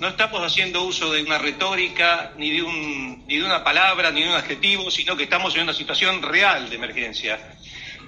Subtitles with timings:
[0.00, 4.22] No estamos haciendo uso de una retórica, ni de, un, ni de una palabra, ni
[4.22, 7.38] de un adjetivo, sino que estamos en una situación real de emergencia.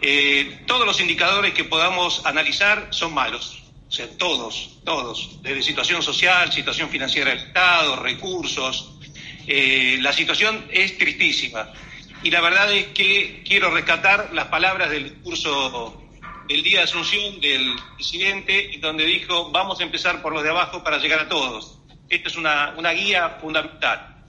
[0.02, 3.62] Eh, todos los indicadores que podamos analizar son malos.
[3.88, 8.92] O sea, todos, todos, desde situación social, situación financiera del Estado, recursos.
[9.46, 11.72] Eh, la situación es tristísima.
[12.22, 16.02] Y la verdad es que quiero rescatar las palabras del discurso
[16.48, 20.82] del día de Asunción del presidente, donde dijo, vamos a empezar por los de abajo
[20.84, 21.78] para llegar a todos.
[22.08, 24.24] Esta es una, una guía fundamental.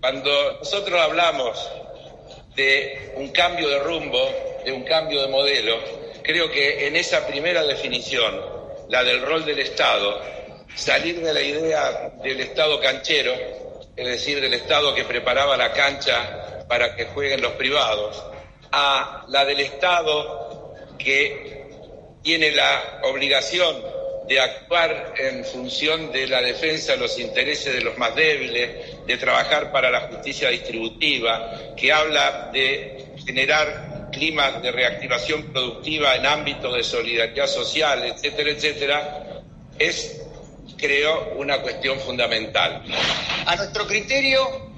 [0.00, 1.58] Cuando nosotros hablamos
[2.56, 4.18] de un cambio de rumbo,
[4.64, 5.78] de un cambio de modelo,
[6.24, 8.40] creo que en esa primera definición
[8.88, 10.20] la del rol del Estado,
[10.74, 13.32] salir de la idea del Estado canchero,
[13.96, 18.24] es decir, del Estado que preparaba la cancha para que jueguen los privados,
[18.72, 20.47] a la del Estado
[20.98, 21.64] que
[22.22, 23.76] tiene la obligación
[24.28, 29.16] de actuar en función de la defensa de los intereses de los más débiles, de
[29.16, 36.74] trabajar para la justicia distributiva, que habla de generar climas de reactivación productiva en ámbitos
[36.74, 39.42] de solidaridad social, etcétera, etcétera,
[39.78, 40.20] es,
[40.76, 42.82] creo, una cuestión fundamental.
[43.46, 44.72] A nuestro criterio,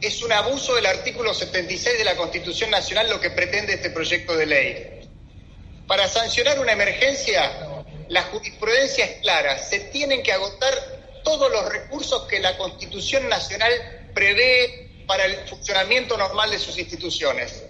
[0.00, 4.36] es un abuso del artículo 76 de la Constitución Nacional lo que pretende este proyecto
[4.36, 4.91] de ley.
[5.86, 10.74] Para sancionar una emergencia, la jurisprudencia es clara, se tienen que agotar
[11.24, 17.64] todos los recursos que la Constitución Nacional prevé para el funcionamiento normal de sus instituciones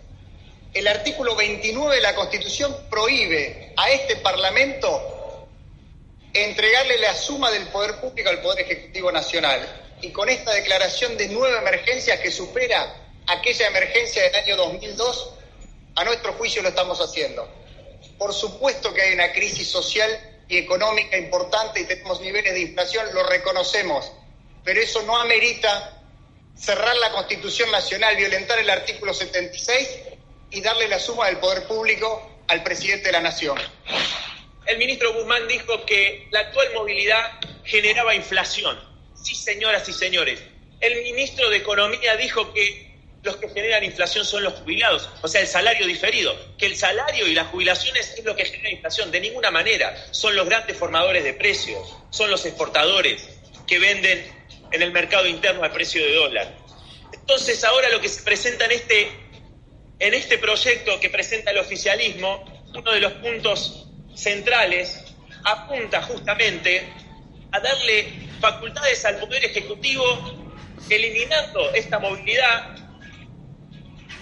[0.74, 5.46] el artículo 29 de la Constitución prohíbe a este Parlamento
[6.32, 9.60] entregarle la suma del poder público al Poder Ejecutivo Nacional.
[10.00, 15.34] Y con esta declaración de nueva emergencia que supera aquella emergencia del año 2002,
[15.94, 17.46] a nuestro juicio lo estamos haciendo.
[18.22, 20.08] Por supuesto que hay una crisis social
[20.46, 24.12] y económica importante y tenemos niveles de inflación, lo reconocemos,
[24.62, 26.00] pero eso no amerita
[26.54, 29.88] cerrar la Constitución Nacional, violentar el artículo 76
[30.52, 33.58] y darle la suma del poder público al presidente de la Nación.
[34.66, 38.78] El ministro Guzmán dijo que la actual movilidad generaba inflación.
[39.20, 40.40] Sí, señoras y señores.
[40.80, 42.91] El ministro de Economía dijo que
[43.22, 47.26] los que generan inflación son los jubilados, o sea, el salario diferido, que el salario
[47.26, 49.94] y las jubilaciones es lo que genera inflación, de ninguna manera.
[50.10, 53.28] Son los grandes formadores de precios, son los exportadores
[53.66, 54.26] que venden
[54.72, 56.52] en el mercado interno a precio de dólar.
[57.12, 59.08] Entonces, ahora lo que se presenta en este
[60.00, 62.44] en este proyecto que presenta el oficialismo,
[62.74, 64.98] uno de los puntos centrales
[65.44, 66.88] apunta justamente
[67.52, 70.02] a darle facultades al Poder Ejecutivo,
[70.90, 72.81] eliminando esta movilidad,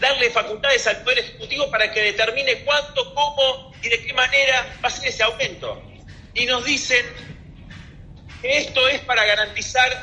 [0.00, 4.88] darle facultades al Poder Ejecutivo para que determine cuánto, cómo y de qué manera va
[4.88, 5.82] a ser ese aumento.
[6.34, 7.04] Y nos dicen
[8.42, 10.02] que esto es para garantizar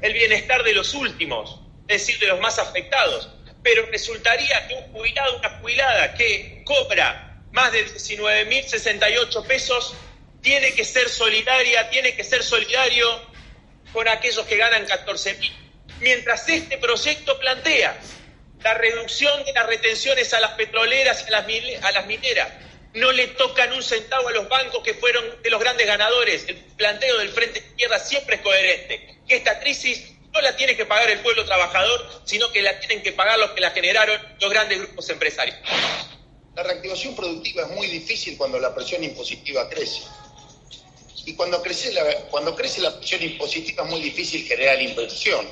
[0.00, 3.30] el bienestar de los últimos, es decir, de los más afectados
[3.66, 9.92] pero resultaría que un jubilado, una jubilada que cobra más de 19.068 pesos,
[10.40, 13.08] tiene que ser solidaria, tiene que ser solidario
[13.92, 15.50] con aquellos que ganan 14.000.
[15.98, 17.98] Mientras este proyecto plantea
[18.66, 22.48] la reducción de las retenciones a las petroleras y a las, mineras,
[22.94, 26.46] no le tocan un centavo a los bancos que fueron de los grandes ganadores.
[26.48, 29.20] El planteo del Frente Izquierda siempre es coherente.
[29.28, 33.04] Que esta crisis no la tiene que pagar el pueblo trabajador, sino que la tienen
[33.04, 35.56] que pagar los que la generaron, los grandes grupos empresarios.
[36.56, 40.02] La reactivación productiva es muy difícil cuando la presión impositiva crece.
[41.24, 45.48] Y cuando crece la, cuando crece la presión impositiva es muy difícil generar inversión.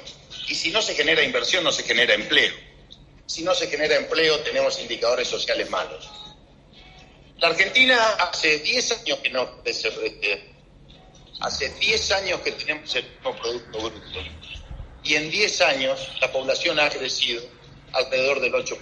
[0.48, 2.63] Y si no se genera inversión, no se genera empleo.
[3.26, 6.10] Si no se genera empleo, tenemos indicadores sociales malos.
[7.38, 9.90] La Argentina hace 10 años que no crece,
[11.40, 14.20] hace 10 años que tenemos el mismo Producto Bruto
[15.02, 17.42] y en 10 años la población ha crecido
[17.92, 18.78] alrededor del 8%.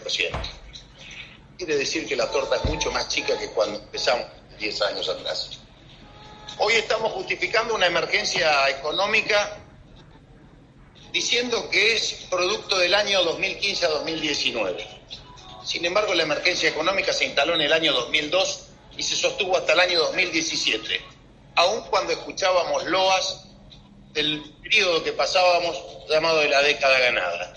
[1.56, 4.26] Quiere decir que la torta es mucho más chica que cuando empezamos
[4.58, 5.60] 10 años atrás.
[6.58, 9.61] Hoy estamos justificando una emergencia económica
[11.12, 14.86] diciendo que es producto del año 2015 a 2019.
[15.64, 18.60] Sin embargo, la emergencia económica se instaló en el año 2002
[18.96, 21.00] y se sostuvo hasta el año 2017,
[21.56, 23.44] aun cuando escuchábamos loas
[24.12, 25.78] del periodo que pasábamos
[26.08, 27.54] llamado de la década ganada.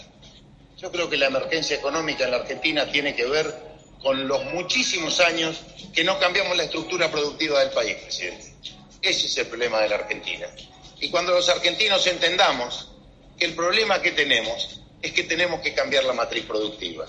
[0.77, 3.53] Yo creo que la emergencia económica en la Argentina tiene que ver
[4.01, 5.61] con los muchísimos años
[5.93, 8.53] que no cambiamos la estructura productiva del país, presidente.
[9.01, 10.47] Ese es el problema de la Argentina.
[10.99, 12.94] Y cuando los argentinos entendamos
[13.37, 17.05] que el problema que tenemos es que tenemos que cambiar la matriz productiva.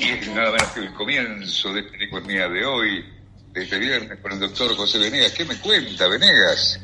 [0.00, 1.96] Y es nada menos que el comienzo de este
[2.26, 3.04] mía de hoy,
[3.52, 5.32] de este viernes, con el doctor José Venegas.
[5.32, 6.80] ¿Qué me cuenta, Venegas?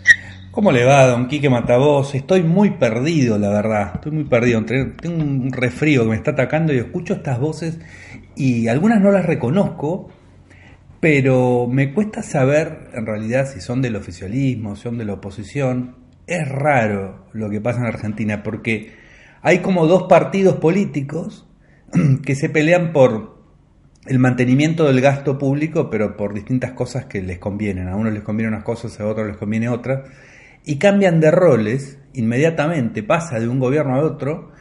[0.50, 2.14] ¿Cómo le va, don Quique Matavoz?
[2.14, 3.92] Estoy muy perdido, la verdad.
[3.94, 4.62] Estoy muy perdido.
[4.64, 7.78] Tengo un resfrío que me está atacando y escucho estas voces
[8.36, 10.10] y algunas no las reconozco,
[11.02, 15.96] pero me cuesta saber en realidad si son del oficialismo, si son de la oposición.
[16.28, 18.92] Es raro lo que pasa en Argentina porque
[19.42, 21.48] hay como dos partidos políticos
[22.24, 23.42] que se pelean por
[24.06, 27.88] el mantenimiento del gasto público, pero por distintas cosas que les convienen.
[27.88, 30.08] A unos les conviene unas cosas, a otros les conviene otras
[30.64, 34.52] y cambian de roles inmediatamente, pasa de un gobierno a otro,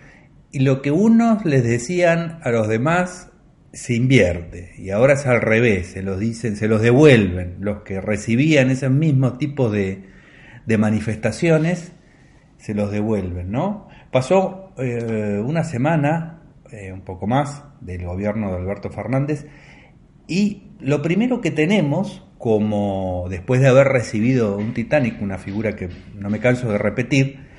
[0.52, 3.31] y lo que unos les decían a los demás
[3.74, 8.02] se invierte, y ahora es al revés, se los dicen, se los devuelven, los que
[8.02, 10.04] recibían ese mismo tipo de,
[10.66, 11.94] de manifestaciones,
[12.58, 13.88] se los devuelven, ¿no?
[14.12, 16.42] Pasó eh, una semana,
[16.72, 19.48] eh, un poco más, del gobierno de Alberto Fernández,
[20.28, 25.90] y lo primero que tenemos como después de haber recibido un Titanic, una figura que
[26.16, 27.51] no me canso de repetir,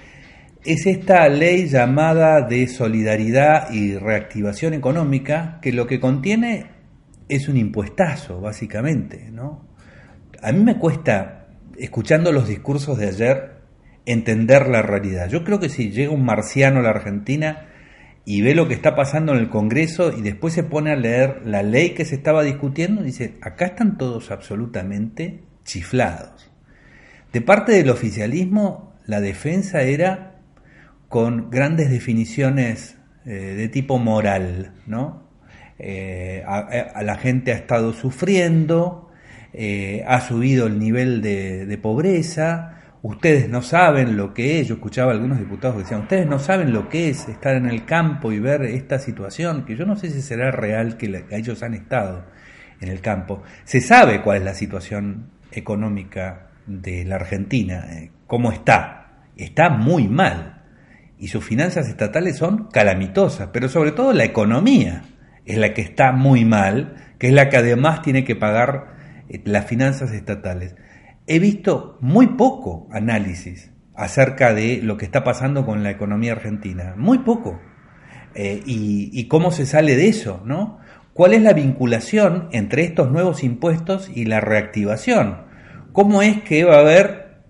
[0.64, 6.66] es esta ley llamada de solidaridad y reactivación económica, que lo que contiene
[7.28, 9.66] es un impuestazo, básicamente, ¿no?
[10.42, 11.48] A mí me cuesta,
[11.78, 13.52] escuchando los discursos de ayer,
[14.06, 15.28] entender la realidad.
[15.28, 17.68] Yo creo que si llega un marciano a la Argentina,
[18.24, 21.42] y ve lo que está pasando en el Congreso y después se pone a leer
[21.44, 26.50] la ley que se estaba discutiendo dice, acá están todos absolutamente chiflados.
[27.32, 30.31] De parte del oficialismo, la defensa era
[31.12, 35.28] con grandes definiciones eh, de tipo moral, ¿no?
[35.78, 36.42] Eh,
[37.02, 39.10] la gente ha estado sufriendo,
[39.52, 45.12] eh, ha subido el nivel de, pobreza, ustedes no saben lo que es, yo escuchaba
[45.12, 48.32] a algunos diputados que decían, ustedes no saben lo que es estar en el campo
[48.32, 52.24] y ver esta situación, que yo no sé si será real que, ellos han estado
[52.80, 53.42] en el campo.
[53.64, 57.86] Se sabe cuál es la situación económica de la Argentina,
[58.26, 59.26] cómo está.
[59.36, 60.61] Está muy mal.
[61.22, 65.04] Y sus finanzas estatales son calamitosas, pero sobre todo la economía
[65.46, 69.40] es la que está muy mal, que es la que además tiene que pagar eh,
[69.44, 70.74] las finanzas estatales
[71.26, 76.94] he visto muy poco análisis acerca de lo que está pasando con la economía argentina,
[76.96, 77.60] muy poco.
[78.34, 80.78] Eh, y, cómo se sale de eso, ¿no?
[81.12, 85.42] ¿Cuál es la vinculación entre estos nuevos impuestos y la reactivación?
[85.92, 87.42] ¿Cómo es que va a haber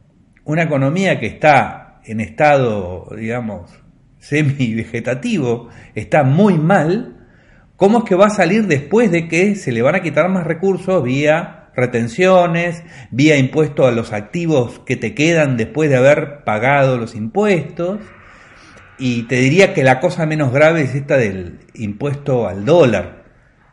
[0.45, 3.71] una economía que está en estado, digamos,
[4.19, 7.27] semi-vegetativo, está muy mal?
[7.77, 10.47] ¿Cómo es que va a salir después de que se le van a quitar más
[10.47, 16.99] recursos vía retenciones, vía impuesto a los activos que te quedan después de haber pagado
[16.99, 18.01] los impuestos.
[18.99, 23.25] Y te diría que la cosa menos grave es esta del impuesto al dólar,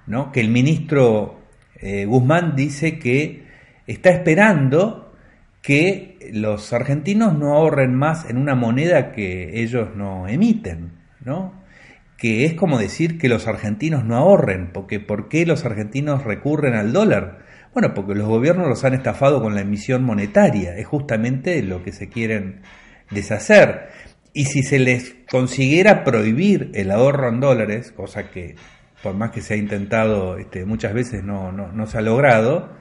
[0.07, 0.31] ¿no?
[0.31, 1.41] que el ministro
[1.75, 3.45] eh, Guzmán dice que
[3.85, 5.08] está esperando
[5.61, 10.93] que los argentinos no ahorren más en una moneda que ellos no emiten,
[11.23, 11.59] ¿no?
[12.19, 16.73] que es como decir que los argentinos no ahorren, porque ¿por qué los argentinos recurren
[16.75, 17.39] al dólar?
[17.73, 21.93] Bueno, porque los gobiernos los han estafado con la emisión monetaria, es justamente lo que
[21.93, 22.61] se quieren
[23.09, 23.89] deshacer.
[24.33, 28.55] Y si se les consiguiera prohibir el ahorro en dólares, cosa que
[29.01, 32.75] por más que se ha intentado este, muchas veces no, no, se ha logrado,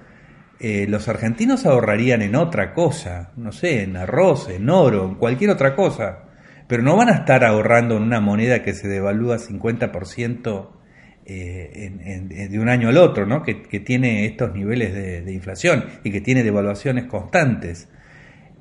[0.60, 5.50] eh, los argentinos ahorrarían en otra cosa, no sé, en arroz, en oro, en cualquier
[5.50, 6.24] otra cosa,
[6.66, 10.68] pero no van a estar ahorrando en una moneda que se devalúa 50%
[11.30, 13.42] eh, de un año al otro, ¿no?
[13.42, 17.88] que, tiene estos niveles de, inflación y que tiene devaluaciones constantes.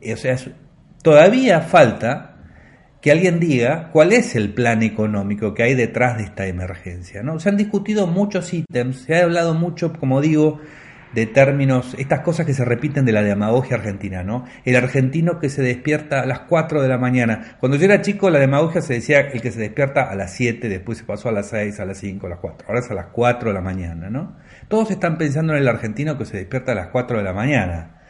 [0.01, 0.35] Eh, o sea,
[1.01, 2.35] todavía falta
[3.01, 7.23] que alguien diga cuál es el plan económico que hay detrás de esta emergencia.
[7.23, 7.39] ¿no?
[7.39, 10.59] Se han discutido muchos ítems, se ha hablado mucho, como digo,
[11.13, 14.45] de términos, estas cosas que se repiten de la demagogia argentina, ¿no?
[14.65, 17.57] El argentino que se despierta a las 4 de la mañana.
[17.59, 20.69] Cuando yo era chico, la demagogia se decía el que se despierta a las 7,
[20.69, 22.67] después se pasó a las 6, a las 5, a las 4.
[22.67, 24.35] Ahora es a las 4 de la mañana, ¿no?
[24.67, 28.01] Todos están pensando en el argentino que se despierta a las 4 de la mañana.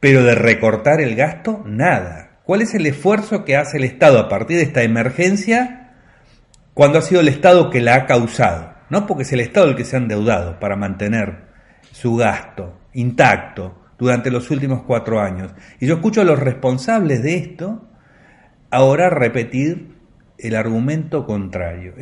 [0.00, 2.38] Pero de recortar el gasto, nada.
[2.44, 5.92] ¿Cuál es el esfuerzo que hace el Estado a partir de esta emergencia
[6.72, 8.72] cuando ha sido el Estado que la ha causado?
[8.88, 11.47] No porque es el Estado el que se ha endeudado para mantener
[12.00, 15.52] su gasto intacto durante los últimos cuatro años.
[15.80, 17.88] Y yo escucho a los responsables de esto
[18.70, 19.96] ahora repetir
[20.38, 21.94] el argumento contrario.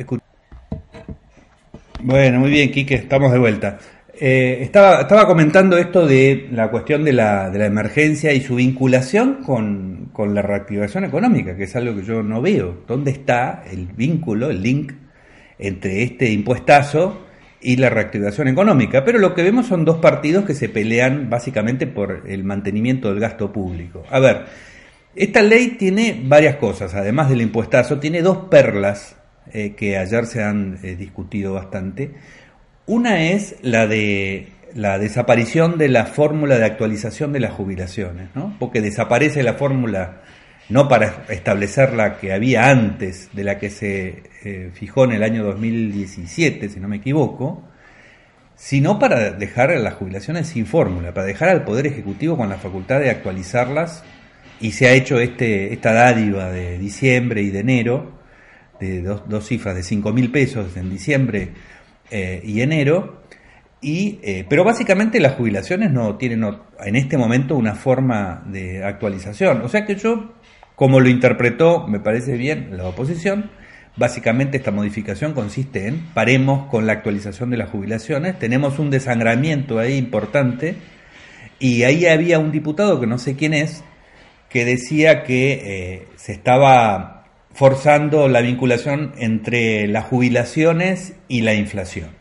[2.03, 3.79] Bueno, muy bien, Quique, estamos de vuelta.
[4.19, 8.55] Eh, estaba, estaba comentando esto de la cuestión de la, de la emergencia y su
[8.55, 12.83] vinculación con, con, la reactivación económica, que es algo que yo no veo.
[12.87, 14.93] ¿Dónde está el vínculo, el link
[15.57, 17.26] entre este impuestazo
[17.67, 19.03] y la reactivación económica?
[19.03, 23.19] Pero lo que vemos son dos partidos que se pelean básicamente por el mantenimiento del
[23.19, 24.05] gasto público.
[24.09, 24.45] A ver,
[25.17, 29.17] esta ley tiene varias cosas, además del impuestazo, tiene dos perlas
[29.51, 32.13] eh, que ayer se han eh, discutido bastante.
[32.85, 38.55] Una es la de la desaparición de la fórmula de actualización de las jubilaciones, ¿no?
[38.59, 40.21] porque desaparece la fórmula
[40.69, 45.23] no para establecer la que había antes de la que se eh, fijó en el
[45.23, 47.63] año 2017, si no me equivoco,
[48.55, 52.99] sino para dejar las jubilaciones sin fórmula, para dejar al Poder Ejecutivo con la facultad
[52.99, 54.03] de actualizarlas
[54.59, 58.17] y se ha hecho este, esta dádiva de diciembre y de enero
[58.79, 61.49] de dos, cifras de 5 mil pesos en diciembre
[62.11, 63.21] eh, y enero.
[63.79, 66.43] Y, eh, pero básicamente las jubilaciones no tienen
[66.83, 69.61] en este momento una forma de actualización.
[69.61, 70.33] O sea que yo,
[70.77, 73.49] como lo interpretó, me parece bien la oposición,
[73.95, 79.79] básicamente esta modificación consiste en paremos con la actualización de las jubilaciones, tenemos un desangramiento
[79.79, 80.75] ahí importante
[81.57, 83.83] y ahí había un diputado que no sé quién es,
[84.49, 92.11] que decía que eh, se estaba forzando la vinculación entre las jubilaciones y la inflación.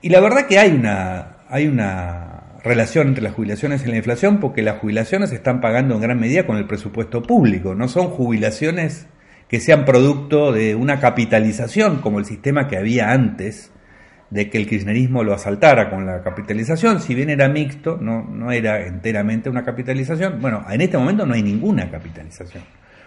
[0.00, 2.31] Y la verdad que hay una, hay una
[2.62, 6.18] relación entre las jubilaciones y la inflación porque las jubilaciones se están pagando en gran
[6.20, 9.06] medida con el presupuesto público, no son jubilaciones
[9.48, 13.72] que sean producto de una capitalización como el sistema que había antes
[14.30, 18.50] de que el kirchnerismo lo asaltara con la capitalización, si bien era mixto, no, no
[18.50, 22.62] era enteramente una capitalización, bueno, en este momento no hay ninguna capitalización.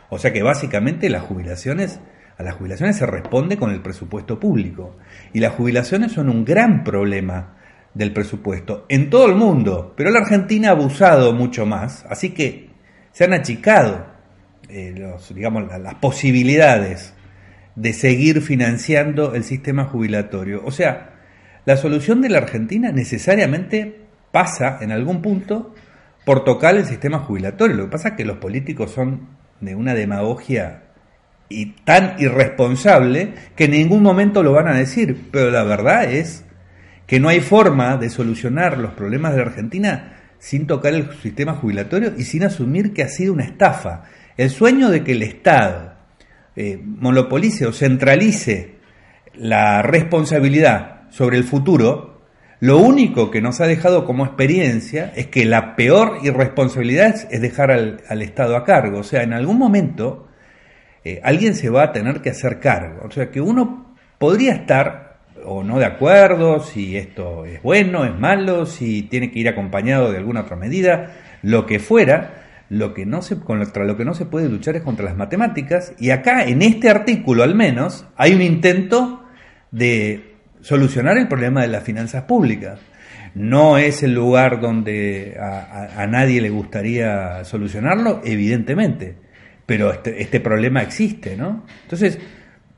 [0.10, 2.00] O sea que básicamente las jubilaciones,
[2.38, 4.98] a las jubilaciones se responde con el presupuesto público.
[5.34, 7.56] Y las jubilaciones son un gran problema
[7.96, 12.70] del presupuesto en todo el mundo, pero la Argentina ha abusado mucho más, así que
[13.12, 14.06] se han achicado
[14.70, 17.14] eh, los, digamos, las posibilidades
[17.76, 20.62] de seguir financiando el sistema jubilatorio.
[20.66, 21.14] O sea,
[21.66, 25.74] la solución de la Argentina necesariamente pasa en algún punto
[26.26, 27.76] por tocar el sistema jubilatorio.
[27.76, 29.30] Lo que pasa es que los políticos son
[29.62, 30.84] de una demagogia
[31.48, 36.45] y tan irresponsable que en ningún momento lo van a decir, pero la verdad es
[37.08, 41.54] que no hay forma de solucionar los problemas de la Argentina sin tocar el sistema
[41.54, 44.04] jubilatorio y sin asumir que ha sido una estafa.
[44.38, 45.94] El sueño de que el Estado
[46.56, 48.76] eh, monopolice o centralice
[49.34, 52.16] la responsabilidad sobre el futuro
[52.66, 57.70] lo único que nos ha dejado como experiencia es que la peor irresponsabilidad es dejar
[57.70, 59.00] al, Estado a cargo.
[59.00, 60.28] O sea, en algún momento
[61.04, 63.06] eh, alguien se va a tener que hacer cargo.
[63.06, 65.05] O sea, que uno podría estar
[65.46, 70.12] o no de acuerdo si esto es bueno, es malo, si tiene que ir acompañado
[70.12, 72.42] de alguna otra medida, lo que fuera.
[72.68, 75.94] Lo que no se, contra lo que no se puede luchar es contra las matemáticas.
[76.00, 79.24] Y acá, en este artículo al menos, hay un intento
[79.70, 82.80] de solucionar el problema de las finanzas públicas.
[83.36, 89.16] No es el lugar donde a, nadie le gustaría solucionarlo, evidentemente,
[89.66, 91.66] pero este, este, problema existe, ¿no?
[91.84, 92.18] Entonces,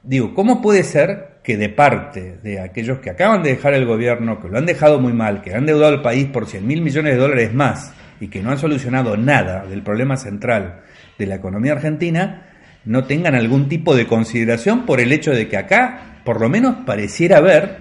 [0.04, 4.42] digo, ¿cómo puede ser que de parte de aquellos que acaban de dejar el gobierno,
[4.42, 7.14] que lo han dejado muy mal, que han deudado al país por 100 mil millones
[7.14, 10.82] de dólares más y que no han solucionado nada del problema central
[11.18, 12.48] de la economía argentina,
[12.84, 16.80] no tengan algún tipo de consideración por el hecho de que acá por lo menos
[16.86, 17.78] pareciera haber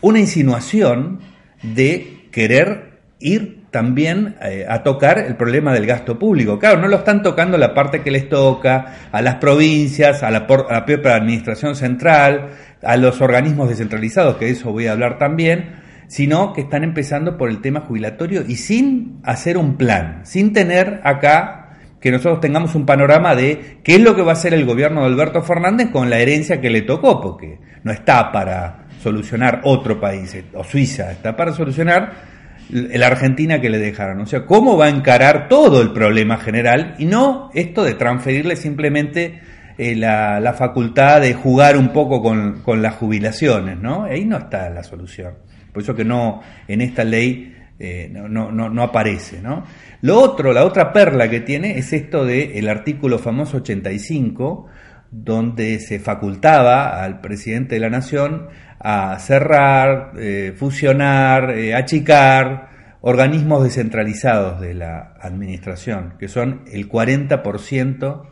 [0.00, 1.20] una insinuación
[1.62, 6.58] de querer ir también eh, a tocar el problema del gasto público.
[6.58, 10.46] Claro, no lo están tocando la parte que les toca, a las provincias, a la,
[10.48, 12.50] a la propia administración central,
[12.82, 15.76] a los organismos descentralizados, que de eso voy a hablar también,
[16.08, 21.00] sino que están empezando por el tema jubilatorio y sin hacer un plan, sin tener
[21.04, 21.62] acá
[22.00, 25.00] que nosotros tengamos un panorama de qué es lo que va a hacer el gobierno
[25.00, 30.00] de Alberto Fernández con la herencia que le tocó, porque no está para solucionar otro
[30.00, 32.35] país, o Suiza, está para solucionar
[32.70, 34.20] la Argentina que le dejaron.
[34.20, 38.56] O sea, ¿cómo va a encarar todo el problema general y no esto de transferirle
[38.56, 39.40] simplemente
[39.78, 44.04] eh, la, facultad de jugar un poco con, con, las jubilaciones, ¿no?
[44.04, 45.34] Ahí no está la solución.
[45.72, 49.64] Por eso que no, en esta ley eh, no, no, no, aparece, ¿no?
[50.00, 54.66] Lo otro, la otra perla que tiene es esto del el artículo famoso 85,
[55.10, 58.48] donde se facultaba al presidente de la nación
[58.88, 62.68] a cerrar, eh, fusionar, eh, achicar
[63.00, 68.28] organismos descentralizados de la administración, que son el 40%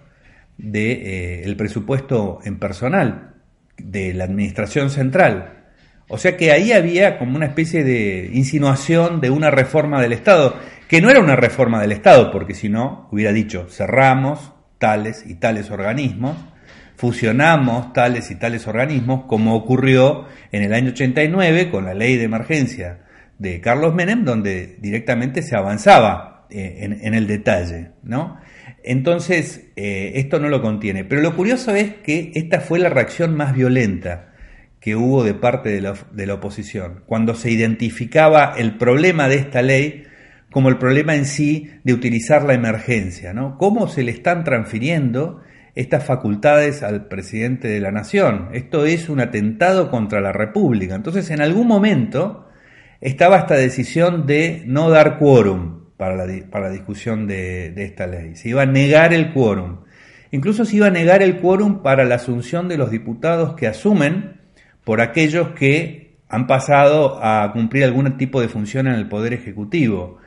[0.57, 3.35] del de, el presupuesto en personal
[3.79, 5.65] de la administración central.
[6.07, 10.57] O sea que ahí había como una especie de insinuación de una reforma del Estado,
[10.87, 15.35] que no era una reforma del Estado, porque si no, hubiera dicho, cerramos tales y
[15.35, 16.37] tales organismos,
[16.97, 22.25] fusionamos tales y tales organismos, como ocurrió en el año 89 con la ley de
[22.25, 23.01] emergencia
[23.39, 28.39] de Carlos Menem, donde directamente se avanzaba eh, en, el detalle, ¿no?
[28.83, 31.05] Entonces, eh, esto no lo contiene.
[31.05, 34.33] Pero lo curioso es que esta fue la reacción más violenta
[34.79, 39.37] que hubo de parte de la, de la oposición, cuando se identificaba el problema de
[39.37, 40.05] esta ley
[40.51, 43.59] como el problema en sí de utilizar la emergencia, ¿no?
[43.59, 45.41] ¿Cómo se le están transfiriendo
[45.75, 48.49] estas facultades al presidente de la nación?
[48.53, 50.95] Esto es un atentado contra la República.
[50.95, 52.49] Entonces, en algún momento
[53.01, 58.07] estaba esta decisión de no dar quórum para la, para la discusión de, de esta
[58.07, 58.37] ley.
[58.37, 59.85] Se iba a negar el quórum.
[60.31, 64.41] Incluso se iba a negar el quórum para la asunción de los diputados que asumen
[64.85, 70.19] por aquellos que han pasado a cumplir algún tipo de función en el Poder Ejecutivo.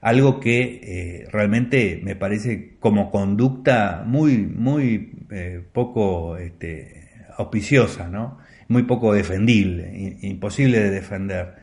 [0.00, 8.38] Algo que eh, realmente me parece como conducta muy, muy eh, poco este, auspiciosa, ¿no?
[8.70, 11.54] muy poco defendible, imposible de defender.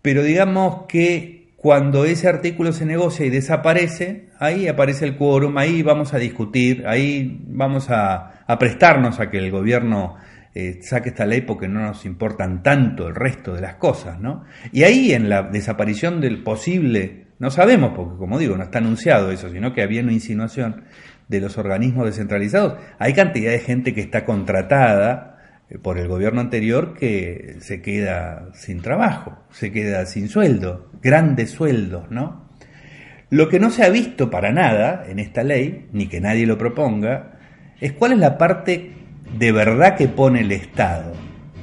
[0.00, 5.82] Pero digamos que cuando ese artículo se negocia y desaparece, ahí aparece el quórum, ahí
[5.82, 10.16] vamos a discutir, ahí vamos a, prestarnos a que el gobierno
[10.54, 14.44] eh, saque esta ley porque no nos importan tanto el resto de las cosas, ¿no?
[14.72, 19.30] Y ahí en la desaparición del posible, no sabemos, porque como digo, no está anunciado
[19.32, 20.84] eso, sino que había una insinuación
[21.26, 25.38] de los organismos descentralizados, hay cantidad de gente que está contratada
[25.70, 31.50] eh, por el gobierno anterior que se queda sin trabajo, se queda sin sueldo, grandes
[31.50, 32.50] sueldos, ¿no?
[33.30, 36.58] Lo que no se ha visto para nada en esta ley, ni que nadie lo
[36.58, 37.38] proponga,
[37.80, 38.92] es cuál es la parte
[39.38, 41.14] de verdad que pone el Estado,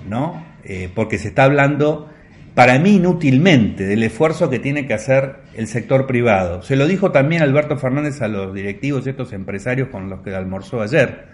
[0.09, 0.43] ¿no?
[0.63, 2.09] Eh, porque se está hablando,
[2.57, 6.63] para mí inútilmente, del esfuerzo que tiene que hacer el sector privado.
[6.63, 10.33] Se lo dijo también Alberto Fernández a los directivos y estos empresarios con los que
[10.33, 11.27] almorzó ayer,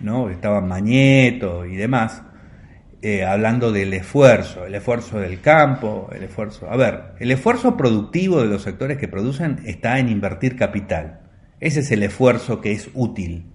[0.00, 0.30] ¿no?
[0.30, 2.22] Estaban Mañeto y demás,
[3.02, 6.70] eh, hablando del esfuerzo, el esfuerzo del campo, el esfuerzo...
[6.70, 11.20] A ver, el esfuerzo productivo de los sectores que producen está en invertir capital.
[11.60, 13.52] Ese es el esfuerzo que es útil.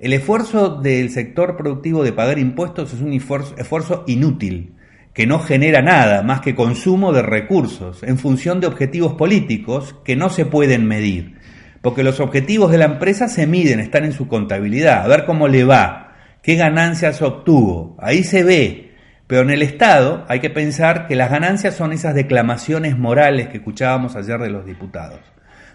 [0.00, 4.74] El esfuerzo del sector productivo de pagar impuestos es un esfuerzo, inútil,
[5.14, 10.16] que no genera nada más que consumo de recursos en función de objetivos políticos que
[10.16, 11.38] no se pueden medir.
[11.80, 15.46] Porque los objetivos de la empresa se miden, están en su contabilidad, a ver cómo
[15.46, 18.92] le va, qué ganancias obtuvo, ahí se ve.
[19.28, 23.58] Pero en el Estado hay que pensar que las ganancias son esas declamaciones morales que
[23.58, 25.20] escuchábamos ayer de los diputados,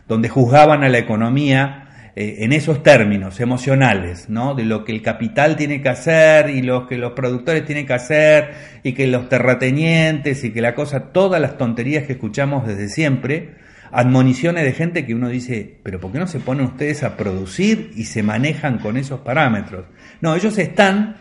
[0.08, 4.56] donde juzgaban a la economía eh, en esos términos emocionales, ¿no?
[4.56, 7.93] De lo que el capital tiene que hacer y lo que los productores tienen que
[7.93, 8.52] hacer
[8.84, 13.56] y que los terratenientes y que la cosa, todas las tonterías que escuchamos desde siempre,
[13.91, 17.91] admoniciones de gente que uno dice, pero ¿por qué no se ponen ustedes a producir
[17.95, 19.86] y se manejan con esos parámetros?
[20.22, 21.15] No, ellos están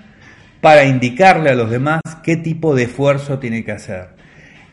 [0.60, 4.08] para indicarle a los demás qué tipo de esfuerzo tiene que hacer.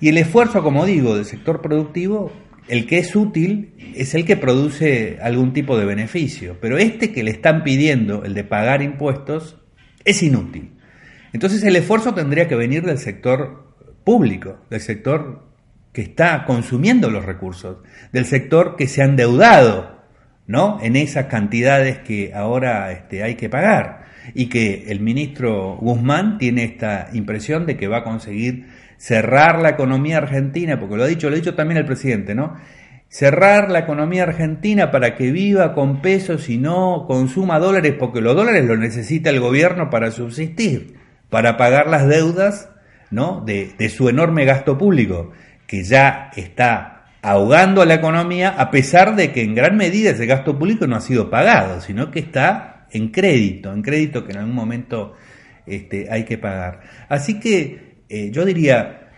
[0.01, 2.31] Y el esfuerzo, como digo, del sector productivo
[2.67, 7.23] el que es útil es el que produce algún tipo de beneficio, pero este que
[7.23, 9.57] le están pidiendo, el de pagar impuestos,
[10.03, 10.71] es inútil.
[11.33, 15.45] Entonces el esfuerzo tendría que venir del sector público, del sector
[15.91, 17.77] que está consumiendo los recursos,
[18.11, 20.03] del sector que se ha endeudado,
[20.47, 20.79] ¿no?
[20.81, 26.63] En esas cantidades que ahora este, hay que pagar y que el ministro Guzmán tiene
[26.63, 28.65] esta impresión de que va a conseguir
[28.97, 32.55] cerrar la economía argentina, porque lo ha dicho, lo ha dicho también el presidente, ¿no?
[33.07, 38.35] Cerrar la economía argentina para que viva con pesos y no consuma dólares, porque los
[38.35, 40.95] dólares los necesita el gobierno para subsistir,
[41.29, 42.69] para pagar las deudas,
[43.11, 43.41] ¿no?
[43.45, 45.31] De, de su enorme gasto público,
[45.67, 50.25] que ya está ahogando a la economía, a pesar de que en gran medida ese
[50.27, 54.37] gasto público no ha sido pagado, sino que está en crédito, en crédito que en
[54.39, 55.15] algún momento
[55.65, 56.81] este, hay que pagar.
[57.09, 57.84] Así que
[58.15, 59.09] eh, yo diría,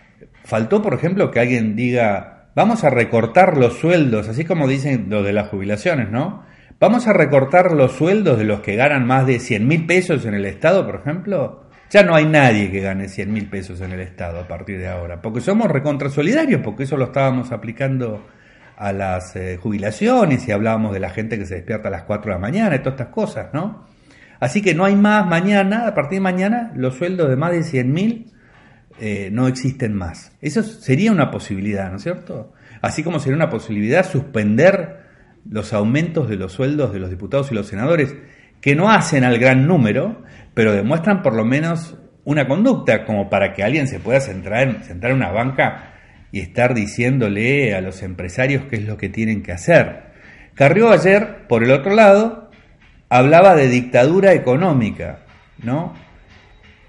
[0.44, 5.22] faltó, por ejemplo, que alguien diga, vamos a recortar los sueldos, así como dicen lo
[5.22, 6.42] de las jubilaciones, ¿no?
[6.80, 10.34] Vamos a recortar los sueldos de los que ganan más de 100 mil pesos en
[10.34, 11.64] el Estado, por ejemplo.
[11.90, 14.88] Ya no hay nadie que gane 100 mil pesos en el Estado a partir de
[14.88, 18.26] ahora, porque somos recontrasolidarios, porque eso lo estábamos aplicando
[18.76, 22.30] a las eh, jubilaciones y hablábamos de la gente que se despierta a las 4
[22.30, 23.86] de la mañana y todas estas cosas, ¿no?
[24.40, 27.64] Así que no hay más mañana, a partir de mañana, los sueldos de más de
[27.64, 28.32] 100 mil
[29.00, 30.32] eh, no existen más.
[30.40, 32.52] Eso sería una posibilidad, ¿no es cierto?
[32.82, 35.08] Así como sería una posibilidad suspender
[35.48, 38.14] los aumentos de los sueldos de los diputados y los senadores,
[38.60, 40.22] que no hacen al gran número,
[40.54, 45.16] pero demuestran por lo menos una conducta, como para que alguien se pueda sentar en
[45.16, 45.94] una banca
[46.30, 50.08] y estar diciéndole a los empresarios qué es lo que tienen que hacer.
[50.54, 52.50] Carrió ayer, por el otro lado,
[53.08, 55.20] hablaba de dictadura económica,
[55.62, 55.94] ¿no?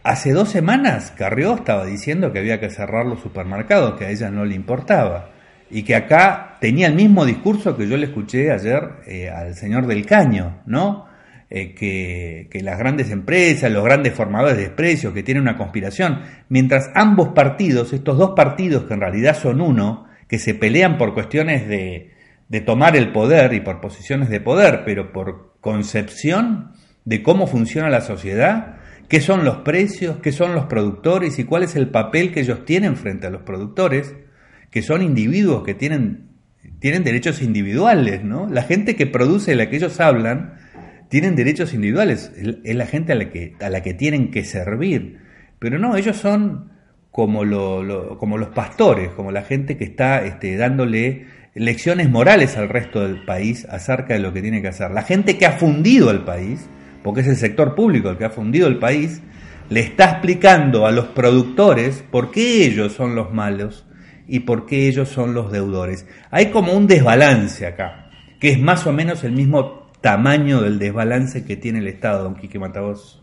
[0.03, 4.29] Hace dos semanas Carrió estaba diciendo que había que cerrar los supermercados, que a ella
[4.29, 5.31] no le importaba,
[5.69, 9.87] y que acá tenía el mismo discurso que yo le escuché ayer eh, al señor
[9.87, 11.07] del Caño, ¿no?
[11.49, 16.21] Eh, que, que, las grandes empresas, los grandes formadores de precios, que tienen una conspiración,
[16.47, 21.15] mientras ambos partidos, estos dos partidos que en realidad son uno, que se pelean por
[21.15, 22.11] cuestiones de,
[22.47, 26.71] de tomar el poder y por posiciones de poder, pero por concepción
[27.03, 28.78] de cómo funciona la sociedad,
[29.09, 32.63] qué son los precios, qué son los productores y cuál es el papel que ellos
[32.63, 34.15] tienen frente a los productores,
[34.69, 36.29] que son individuos que tienen,
[36.79, 38.47] tienen derechos individuales, ¿no?
[38.47, 40.53] La gente que produce, la que ellos hablan,
[41.09, 42.31] tienen derechos individuales,
[42.63, 45.17] es la gente a la que, a la que tienen que servir.
[45.57, 46.71] Pero no, ellos son
[47.09, 52.69] como, lo, como los pastores, como la gente que está este, dándole lecciones morales al
[52.69, 54.91] resto del país acerca de lo que tiene que hacer.
[54.91, 56.69] La gente que ha fundido el país,
[57.03, 59.21] porque es el sector público el que ha fundido el país,
[59.69, 63.85] le está explicando a los productores por qué ellos son los malos
[64.27, 66.05] y por qué ellos son los deudores.
[66.31, 68.09] Hay como un desbalance acá,
[68.39, 72.35] que es más o menos el mismo tamaño del desbalance que tiene el Estado, don
[72.35, 73.21] Quique Matavos.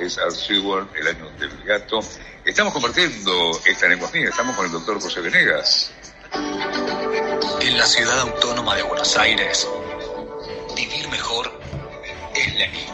[0.00, 2.00] Es el año del gato.
[2.44, 3.32] Estamos compartiendo
[3.66, 5.92] esta negocia, estamos con el doctor José Venegas.
[7.60, 9.68] En la ciudad autónoma de Buenos Aires,
[10.74, 11.60] vivir mejor
[12.34, 12.86] es ley.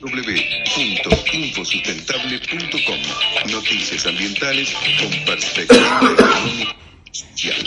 [0.01, 3.01] www.infosustentable.com.
[3.49, 6.75] Noticias ambientales con perspectiva económica
[7.13, 7.63] social.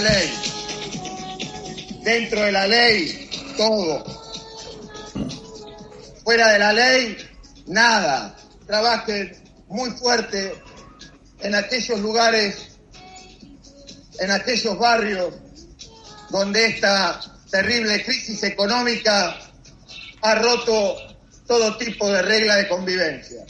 [0.00, 0.30] La ley.
[2.02, 4.04] Dentro de la ley, todo.
[6.22, 7.16] Fuera de la ley,
[7.66, 8.36] nada.
[8.66, 10.62] Trabajen muy fuerte
[11.40, 12.78] en aquellos lugares,
[14.18, 15.34] en aquellos barrios
[16.30, 19.38] donde esta terrible crisis económica
[20.20, 20.96] ha roto
[21.46, 23.46] todo tipo de regla de convivencia.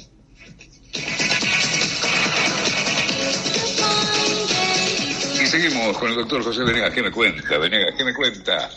[5.58, 6.92] Seguimos con el doctor José Venegas.
[6.92, 7.94] ¿Qué me cuenta, Venegas?
[7.96, 8.68] ¿Qué me cuenta?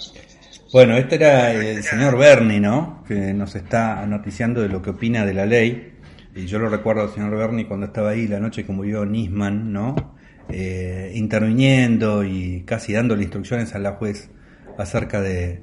[0.71, 3.03] Bueno, este era el señor Berni, ¿no?
[3.07, 5.93] Que nos está noticiando de lo que opina de la ley.
[6.35, 9.73] Y yo lo recuerdo al señor Berni cuando estaba ahí la noche que murió Nisman,
[9.73, 10.17] ¿no?
[10.47, 14.29] Eh, interviniendo y casi dándole instrucciones a la juez
[14.77, 15.61] acerca de,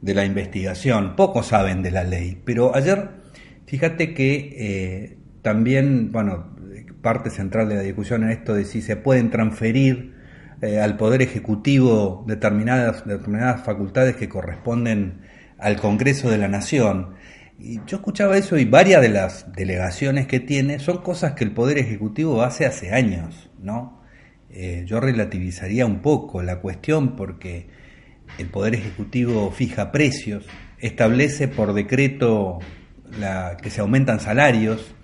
[0.00, 1.14] de la investigación.
[1.14, 3.10] Pocos saben de la ley, pero ayer,
[3.66, 6.56] fíjate que eh, también, bueno,
[7.02, 10.15] parte central de la discusión en esto de si se pueden transferir
[10.62, 15.20] eh, al Poder Ejecutivo determinadas, determinadas facultades que corresponden
[15.58, 17.14] al Congreso de la Nación.
[17.58, 21.52] Y yo escuchaba eso y varias de las delegaciones que tiene son cosas que el
[21.52, 24.02] Poder Ejecutivo hace hace años, ¿no?
[24.50, 27.68] Eh, yo relativizaría un poco la cuestión porque
[28.38, 30.46] el Poder Ejecutivo fija precios,
[30.78, 32.58] establece por decreto
[33.18, 34.94] la, que se aumentan salarios,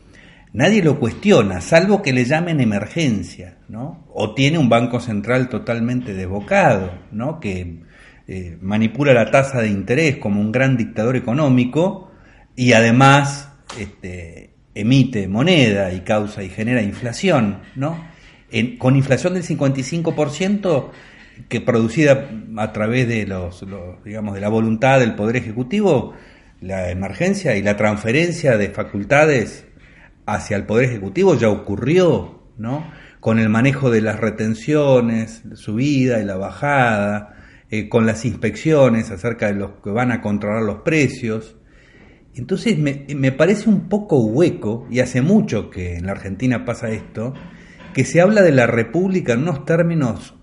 [0.52, 4.06] nadie lo cuestiona, salvo que le llamen emergencia, ¿no?
[4.12, 7.40] O tiene un banco central totalmente desbocado, ¿no?
[7.40, 7.80] Que
[8.28, 12.10] eh, manipula la tasa de interés como un gran dictador económico
[12.54, 18.12] y además este, emite moneda y causa y genera inflación, ¿no?
[18.78, 20.90] Con inflación del 55%
[21.48, 23.64] que producida a través de los,
[24.04, 26.12] digamos de la voluntad del poder ejecutivo,
[26.60, 29.66] la emergencia y la transferencia de facultades
[30.26, 32.85] hacia el Poder Ejecutivo ya ocurrió ¿no?
[33.20, 37.37] Con el manejo de las retenciones, subida y la bajada,
[37.70, 41.56] eh, con las inspecciones acerca de los que van a controlar los precios.
[42.35, 46.90] Entonces me, me parece un poco hueco, y hace mucho que en la Argentina pasa
[46.90, 47.35] esto,
[47.94, 50.35] que se habla de la República en unos términos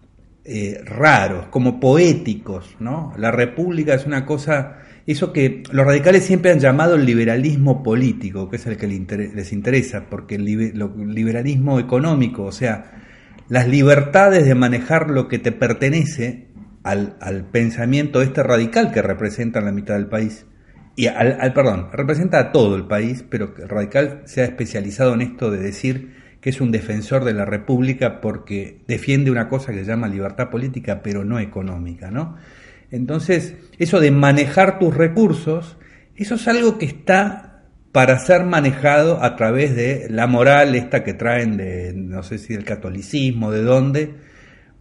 [0.45, 3.13] eh, raros, como poéticos, ¿no?
[3.17, 4.77] La República es una cosa,
[5.11, 9.53] eso que los radicales siempre han llamado el liberalismo político, que es el que les
[9.53, 12.91] interesa, porque el liberalismo económico, o sea,
[13.47, 16.47] las libertades de manejar lo que te pertenece
[16.83, 20.45] al, al pensamiento este radical que representa la mitad del país,
[20.95, 25.13] y al, al, perdón, representa a todo el país, pero el radical se ha especializado
[25.13, 29.71] en esto de decir que es un defensor de la República porque defiende una cosa
[29.71, 32.37] que se llama libertad política, pero no económica, ¿no?
[32.91, 35.77] Entonces, eso de manejar tus recursos,
[36.15, 37.49] eso es algo que está
[37.91, 42.53] para ser manejado a través de la moral esta que traen de, no sé si
[42.53, 44.13] del catolicismo, de dónde,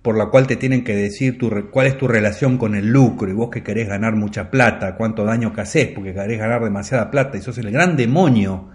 [0.03, 3.31] por la cual te tienen que decir tu, cuál es tu relación con el lucro
[3.31, 7.11] y vos que querés ganar mucha plata, cuánto daño que haces porque querés ganar demasiada
[7.11, 8.71] plata y sos el gran demonio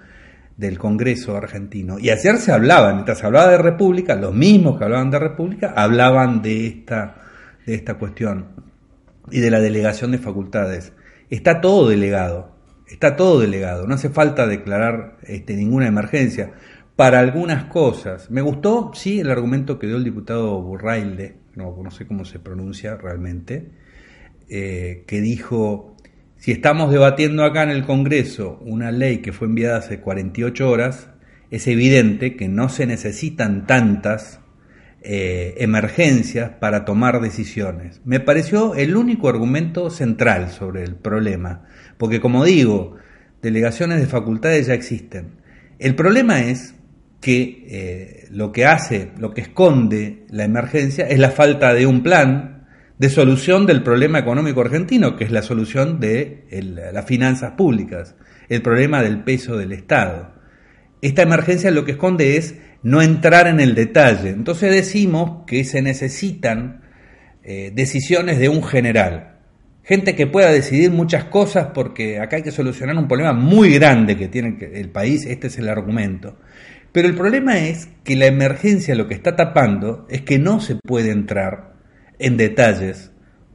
[0.58, 1.98] del Congreso argentino.
[2.00, 6.42] Y ayer se hablaba, mientras hablaba de República, los mismos que hablaban de República hablaban
[6.42, 7.16] de esta,
[7.66, 8.73] de esta cuestión
[9.32, 10.94] y de la delegación de facultades.
[11.30, 12.56] Está todo delegado,
[12.88, 16.54] está todo delegado, no hace falta declarar este, ninguna emergencia.
[16.96, 21.92] Para algunas cosas, me gustó, sí, el argumento que dio el diputado Burrailde, no, no
[21.92, 23.72] sé cómo se pronuncia realmente,
[24.50, 25.96] eh, que dijo,
[26.38, 31.10] si estamos debatiendo acá en el Congreso una ley que fue enviada hace 48 horas,
[31.50, 34.40] es evidente que no se necesitan tantas
[35.04, 38.02] eh, emergencias para tomar decisiones.
[38.06, 41.66] Me pareció el único argumento central sobre el problema,
[41.98, 42.96] porque como digo,
[43.42, 45.42] delegaciones de facultades ya existen.
[45.78, 46.76] El problema es
[47.20, 52.02] que eh, lo que hace, lo que esconde la emergencia es la falta de un
[52.02, 52.66] plan
[52.98, 56.46] de solución del problema económico argentino, que es la solución de
[56.94, 58.16] las finanzas públicas,
[58.48, 60.34] el problema del peso del Estado.
[61.02, 64.30] Esta emergencia lo que esconde es no entrar en el detalle.
[64.30, 66.82] Entonces decimos que se necesitan
[67.44, 69.38] eh, decisiones de un general,
[69.84, 74.18] gente que pueda decidir muchas cosas porque acá hay que solucionar un problema muy grande
[74.18, 76.38] que tiene el país, este es el argumento.
[76.92, 80.76] Pero el problema es que la emergencia lo que está tapando es que no se
[80.76, 81.74] puede entrar
[82.20, 83.12] en detalles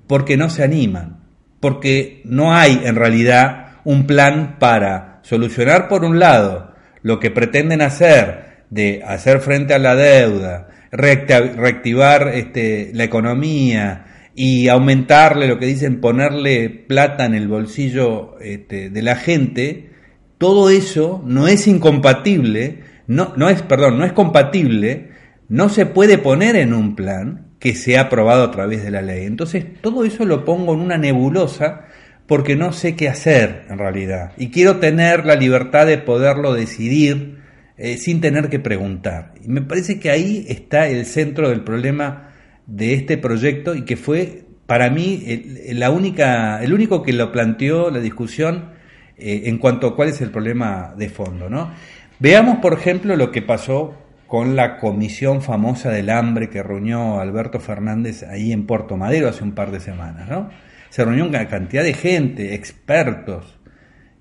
[0.07, 1.21] porque no se animan,
[1.61, 7.81] porque no hay en realidad un plan para solucionar por un lado lo que pretenden
[7.81, 15.67] hacer de hacer frente a la deuda, reactivar este, la economía y aumentarle lo que
[15.67, 19.91] dicen ponerle plata en el bolsillo este, de la gente,
[20.39, 25.11] todo eso no es incompatible, no, no es, perdón, no es compatible,
[25.49, 29.03] no se puede poner en un plan que se ha aprobado a través de la
[29.03, 29.25] ley.
[29.25, 31.87] Entonces, todo eso lo pongo en una nebulosa
[32.27, 34.33] porque no sé qué hacer en realidad.
[34.37, 37.38] Y quiero tener la libertad de poderlo decidir
[37.79, 39.35] eh, sin tener que preguntar.
[39.43, 42.31] Y me parece que ahí está el centro del problema
[42.67, 47.33] de este proyecto y que fue para mí el, la única, el único que lo
[47.33, 48.71] planteó la discusión
[49.17, 51.49] eh, en cuanto a cuál es el problema de fondo.
[51.49, 51.71] ¿no?
[52.19, 53.95] Veamos, por ejemplo, lo que pasó
[54.27, 59.43] con la comisión famosa del hambre que reunió Alberto Fernández ahí en Puerto Madero hace
[59.43, 60.51] un par de semanas, ¿no?
[60.91, 63.58] Se reunió una cantidad de gente, expertos,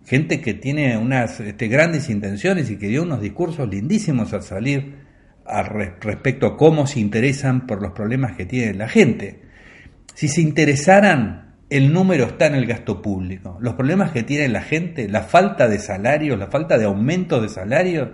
[0.08, 5.06] gente que tiene unas este, grandes intenciones y que dio unos discursos lindísimos al salir
[5.46, 5.66] al
[6.02, 9.42] respecto a cómo se interesan por los problemas que tiene la gente.
[10.14, 13.58] Si se interesaran, el número está en el gasto público.
[13.62, 17.50] Los problemas que tiene la gente, la falta de salarios, la falta de aumento de
[17.50, 18.10] salarios,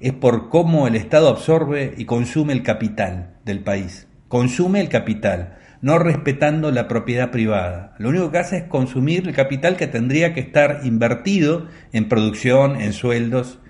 [0.00, 4.08] es por cómo el Estado absorbe y consume el capital del país.
[4.28, 7.94] Consume el capital, no respetando la propiedad privada.
[7.98, 12.80] Lo único que hace es consumir el capital que tendría que estar invertido en producción,
[12.80, 13.60] en sueldos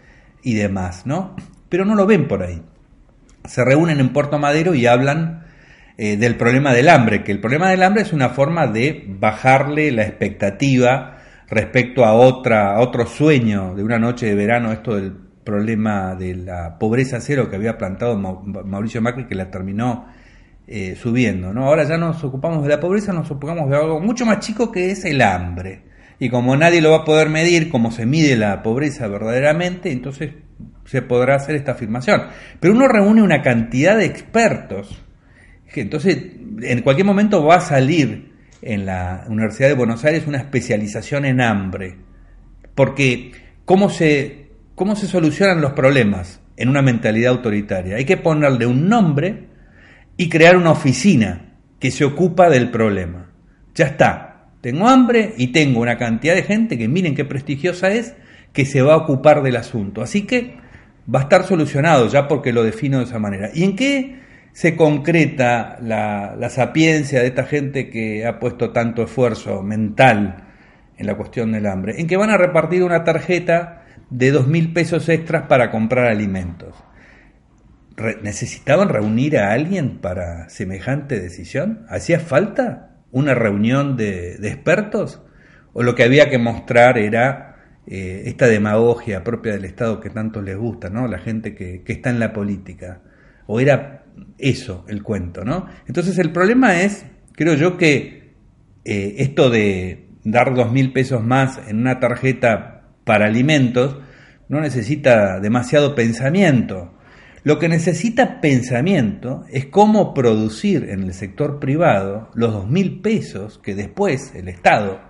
[0.42, 1.36] y demás, ¿no?
[1.68, 2.62] Pero no lo ven por ahí.
[3.44, 5.44] Se reúnen en Puerto Madero y hablan
[5.96, 9.90] eh, del problema del hambre, que el problema del hambre es una forma de bajarle
[9.90, 11.18] la expectativa
[11.48, 15.12] respecto a otra a otro sueño de una noche de verano, esto del
[15.44, 20.06] problema de la pobreza cero que había plantado Mauricio Macri que la terminó
[20.68, 21.52] eh, subiendo.
[21.52, 21.64] ¿no?
[21.64, 24.90] Ahora ya nos ocupamos de la pobreza, nos ocupamos de algo mucho más chico que
[24.90, 25.82] es el hambre.
[26.20, 30.34] Y como nadie lo va a poder medir, como se mide la pobreza verdaderamente, entonces
[30.84, 32.22] se podrá hacer esta afirmación.
[32.60, 35.04] Pero uno reúne una cantidad de expertos
[35.80, 36.16] entonces
[36.62, 41.40] en cualquier momento va a salir en la Universidad de Buenos Aires una especialización en
[41.40, 41.96] hambre.
[42.74, 43.32] Porque
[43.64, 47.96] cómo se ¿Cómo se solucionan los problemas en una mentalidad autoritaria.
[47.96, 49.48] Hay que ponerle un nombre
[50.18, 53.30] y crear una oficina que se ocupa del problema.
[53.74, 54.48] Ya está.
[54.60, 58.16] Tengo hambre y tengo una cantidad de gente que miren qué prestigiosa es,
[58.52, 60.02] que se va a ocupar del asunto.
[60.02, 60.56] Así que
[61.14, 63.50] va a estar solucionado ya porque lo defino de esa manera.
[63.54, 64.18] ¿Y en qué
[64.52, 70.48] se concreta la, la sapiencia de esta gente que ha puesto tanto esfuerzo mental
[70.96, 72.00] en la cuestión del hambre?
[72.00, 76.74] En que van a repartir una tarjeta de dos mil pesos extras para comprar alimentos.
[78.22, 81.84] ¿Necesitaban reunir a alguien para semejante decisión?
[81.88, 85.22] ¿Hacía falta una reunión de, expertos?
[85.72, 87.56] ¿O lo que había que mostrar era
[87.86, 91.08] eh, esta demagogia propia del Estado que tanto les gusta, ¿no?
[91.08, 93.00] La gente que, está en la política.
[93.46, 94.04] ¿O era
[94.38, 95.66] eso el cuento, ¿no?
[95.86, 98.34] Entonces el problema es, creo yo, que
[98.84, 103.98] eh, esto de dar dos mil pesos más en una tarjeta para alimentos
[104.48, 106.97] no necesita demasiado pensamiento.
[107.48, 113.58] Lo que necesita pensamiento es cómo producir en el sector privado los dos mil pesos
[113.58, 115.00] que después el Estado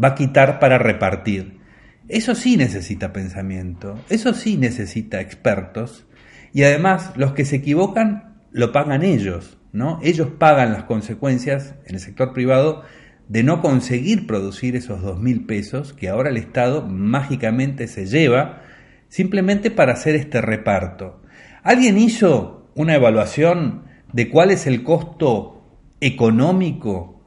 [0.00, 1.58] va a quitar para repartir.
[2.06, 6.06] Eso sí necesita pensamiento, eso sí necesita expertos
[6.52, 9.98] y además los que se equivocan lo pagan ellos, ¿no?
[10.00, 12.84] Ellos pagan las consecuencias en el sector privado
[13.26, 18.62] de no conseguir producir esos dos mil pesos que ahora el Estado mágicamente se lleva
[19.08, 21.20] simplemente para hacer este reparto.
[21.68, 23.82] ¿Alguien hizo una evaluación
[24.14, 27.20] de cuál es el costo económico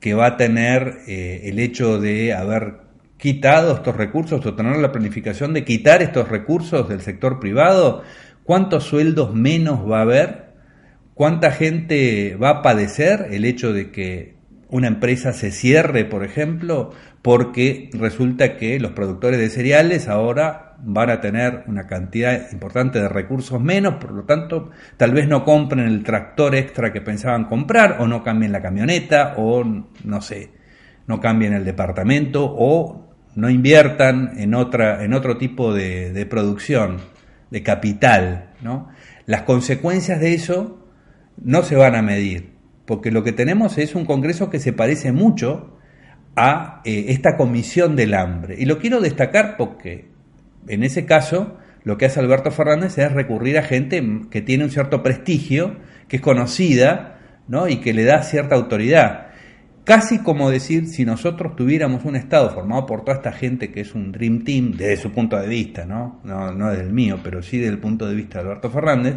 [0.00, 2.78] que va a tener eh, el hecho de haber
[3.18, 8.02] quitado estos recursos o tener la planificación de quitar estos recursos del sector privado?
[8.42, 10.54] ¿Cuántos sueldos menos va a haber?
[11.14, 14.34] ¿Cuánta gente va a padecer el hecho de que
[14.70, 16.90] una empresa se cierre, por ejemplo,
[17.22, 23.08] porque resulta que los productores de cereales ahora van a tener una cantidad importante de
[23.08, 27.96] recursos menos, por lo tanto, tal vez no compren el tractor extra que pensaban comprar,
[28.00, 30.50] o no cambien la camioneta, o no sé,
[31.06, 36.98] no cambien el departamento, o no inviertan en, otra, en otro tipo de, producción,
[37.50, 38.50] de capital.
[38.62, 38.88] ¿no?
[39.26, 40.80] Las consecuencias de eso
[41.36, 42.54] no se van a medir
[42.86, 45.78] porque lo que tenemos es un Congreso que se parece mucho
[46.36, 48.56] a eh, esta comisión del hambre.
[48.58, 50.10] Y lo quiero destacar porque
[50.68, 54.70] en ese caso lo que hace Alberto Fernández es recurrir a gente que tiene un
[54.70, 55.76] cierto prestigio,
[56.08, 57.68] que es conocida ¿no?
[57.68, 59.26] y que le da cierta autoridad.
[59.84, 63.94] Casi como decir, si nosotros tuviéramos un Estado formado por toda esta gente que es
[63.94, 67.42] un Dream Team, desde su punto de vista, no, no, no desde el mío, pero
[67.42, 69.16] sí desde el punto de vista de Alberto Fernández,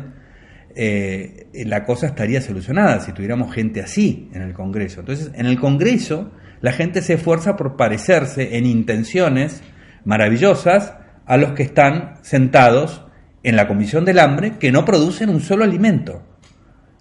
[0.75, 4.99] eh, la cosa estaría solucionada si tuviéramos gente así en el Congreso.
[4.99, 9.63] Entonces, en el Congreso, la gente se esfuerza por parecerse en intenciones
[10.03, 10.95] maravillosas
[11.27, 13.03] a los que están sentados
[13.43, 16.23] en la Comisión del Hambre que no producen un solo alimento.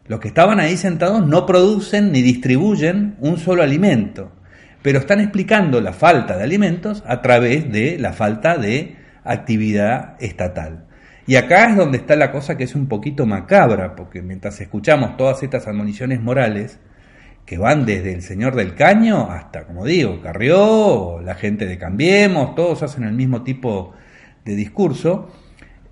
[0.06, 4.32] Los que estaban ahí sentados no producen ni distribuyen un solo alimento,
[4.82, 10.86] pero están explicando la falta de alimentos a través de la falta de actividad estatal.
[11.26, 15.16] Y acá es donde está la cosa que es un poquito macabra, porque mientras escuchamos
[15.16, 16.78] todas estas admoniciones morales,
[17.44, 22.54] que van desde el señor del caño hasta, como digo, Carrió, la gente de Cambiemos,
[22.56, 23.94] todos hacen el mismo tipo
[24.46, 25.30] de discurso,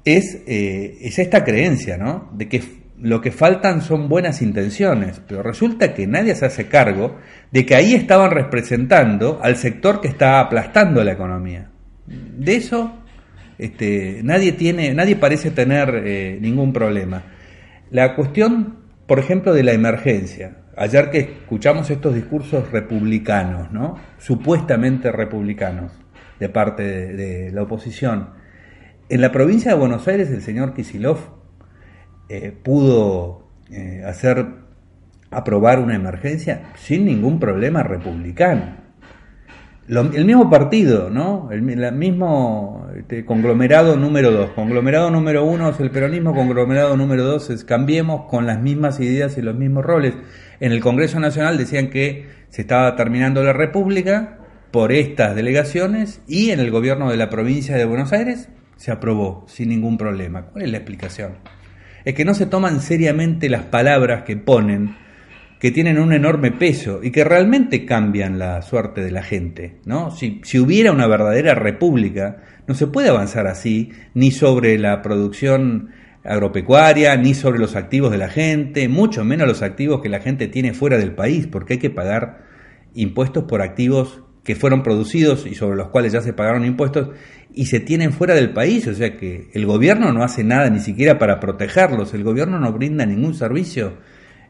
[0.04, 2.30] es, eh, es esta creencia, ¿no?
[2.32, 2.62] De que
[2.98, 7.18] lo que faltan son buenas intenciones, pero resulta que nadie se hace cargo
[7.50, 11.70] de que ahí estaban representando al sector que está aplastando la economía.
[12.06, 13.04] De eso
[13.58, 17.22] este, nadie, tiene, nadie parece tener eh, ningún problema.
[17.90, 20.58] La cuestión, por ejemplo, de la emergencia.
[20.76, 23.96] Ayer que escuchamos estos discursos republicanos, ¿no?
[24.18, 25.92] supuestamente republicanos,
[26.40, 28.30] de parte de, la oposición.
[29.08, 31.18] En la provincia de Buenos Aires el señor Kisilov
[32.28, 34.46] eh, pudo eh, hacer
[35.30, 38.84] aprobar una emergencia sin ningún problema republicano
[39.88, 41.50] el mismo partido, ¿no?
[41.52, 44.50] El, mismo este, conglomerado número dos.
[44.50, 49.36] Conglomerado número uno es el peronismo, conglomerado número dos es Cambiemos con las mismas ideas
[49.36, 50.14] y los mismos roles.
[50.60, 54.38] En el Congreso Nacional decían que se estaba terminando la República
[54.70, 58.48] por estas delegaciones y en el gobierno de la provincia de Buenos Aires
[58.84, 60.42] se aprobó sin ningún problema.
[60.42, 61.38] ¿Cuál es la explicación?
[62.04, 64.94] Es que no se toman seriamente las palabras que ponen
[65.58, 69.78] que tienen un enorme peso y que realmente cambian la suerte de la gente.
[69.86, 70.10] ¿no?
[70.10, 75.88] Si, si, hubiera una verdadera república, no se puede avanzar así, ni sobre la producción
[76.22, 80.46] agropecuaria, ni sobre los activos de la gente, mucho menos los activos que la gente
[80.46, 82.44] tiene fuera del país, porque hay que pagar
[82.92, 87.08] impuestos por activos que fueron producidos y sobre los cuales ya se pagaron impuestos
[87.54, 90.80] y se tienen fuera del país, o sea que el gobierno no hace nada ni
[90.80, 93.98] siquiera para protegerlos, el gobierno no brinda ningún servicio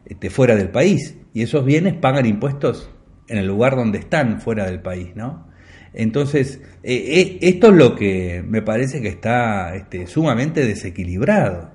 [0.05, 2.89] este, fuera del país y esos bienes pagan impuestos
[3.27, 5.47] en el lugar donde están fuera del país, ¿no?
[5.93, 11.71] Entonces, eh, eh, esto es lo que me parece que está este, sumamente desequilibrado.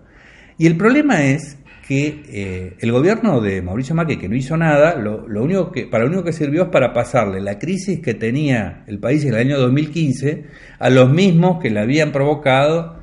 [0.58, 1.56] Y el problema es
[1.90, 6.04] que eh, el gobierno de Mauricio Macri, que no hizo nada, lo, único que, para
[6.04, 9.40] lo único que sirvió es para pasarle la crisis que tenía el país en el
[9.40, 10.44] año 2015
[10.78, 13.02] a los mismos que la habían provocado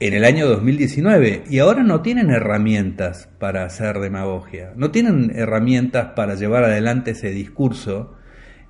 [0.00, 6.08] en el año 2019 y ahora no tienen herramientas para hacer demagogia, no tienen herramientas
[6.16, 8.16] para llevar adelante ese discurso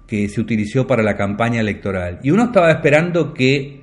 [0.06, 2.18] que se utilizó para la campaña electoral.
[2.22, 3.80] Y uno estaba esperando que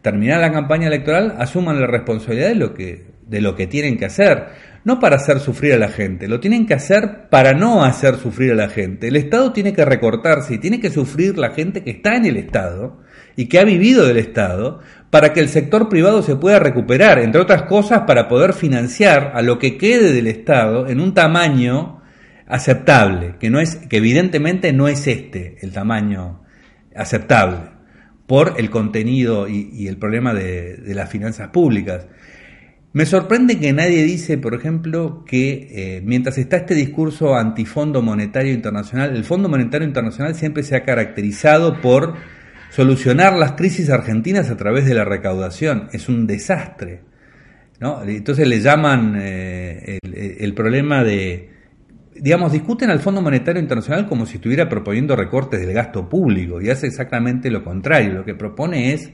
[0.00, 4.06] terminara la campaña electoral asuman la responsabilidad de lo que de lo que tienen que
[4.06, 4.48] hacer
[4.84, 8.52] no para hacer sufrir a la gente, lo tienen que hacer para no hacer sufrir
[8.52, 9.08] a la gente.
[9.08, 12.36] El Estado tiene que recortarse y tiene que sufrir la gente que está en el
[12.36, 12.98] Estado
[13.36, 17.40] y que ha vivido del Estado para que el sector privado se pueda recuperar, entre
[17.40, 22.00] otras cosas para poder financiar a lo que quede del Estado en un tamaño
[22.46, 26.42] aceptable, que no es que evidentemente no es este el tamaño
[26.96, 27.58] aceptable
[28.26, 32.06] por el contenido y, el problema de las finanzas públicas.
[32.92, 38.52] Me sorprende que nadie dice, por ejemplo, que eh, mientras está este discurso antifondo monetario
[38.52, 42.14] internacional, el Fondo Monetario Internacional siempre se ha caracterizado por
[42.70, 45.88] solucionar las crisis argentinas a través de la recaudación.
[45.92, 47.02] Es un desastre.
[47.78, 48.02] ¿no?
[48.02, 51.48] Entonces le llaman eh, el, problema de,
[52.16, 56.70] digamos, discuten al Fondo Monetario Internacional como si estuviera proponiendo recortes del gasto público y
[56.70, 58.14] hace exactamente lo contrario.
[58.14, 59.12] Lo que propone es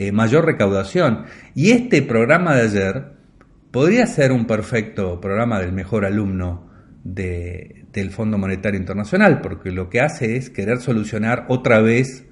[0.00, 1.24] eh, mayor recaudación.
[1.56, 3.04] Y este programa de ayer
[3.72, 6.70] podría ser un perfecto programa del mejor alumno
[7.02, 12.28] del Fondo Monetario Internacional, porque lo que hace es querer solucionar otra vez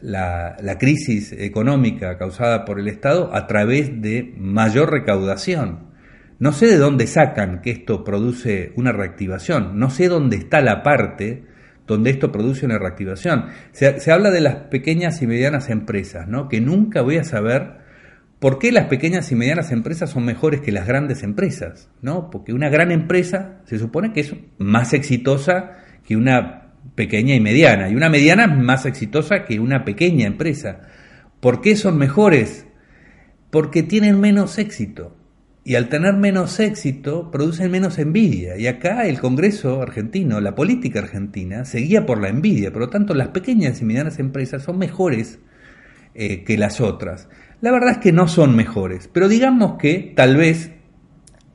[0.00, 5.90] la, la, crisis económica causada por el Estado a través de mayor recaudación.
[6.38, 10.84] No sé de dónde sacan que esto produce una reactivación, no sé dónde está la
[10.84, 11.42] parte
[11.86, 13.46] donde esto produce una reactivación.
[13.72, 16.48] Se, habla de las pequeñas y medianas empresas, ¿no?
[16.48, 17.80] que nunca voy a saber
[18.38, 22.30] por qué las pequeñas y medianas empresas son mejores que las grandes empresas, ¿no?
[22.30, 25.72] porque una gran empresa se supone que es más exitosa
[26.04, 30.80] que una pequeña y mediana, y una mediana es más exitosa que una pequeña empresa.
[31.40, 32.66] ¿Por qué son mejores?
[33.50, 35.19] Porque tienen menos éxito
[35.70, 38.56] y al tener menos éxito producen menos envidia.
[38.56, 42.72] Y acá el Congreso argentino, la política argentina, seguía por la envidia.
[42.72, 45.38] Por lo tanto, las pequeñas y medianas empresas son mejores
[46.16, 47.28] eh, que las otras.
[47.60, 50.72] La verdad es que no son mejores, pero digamos que tal vez,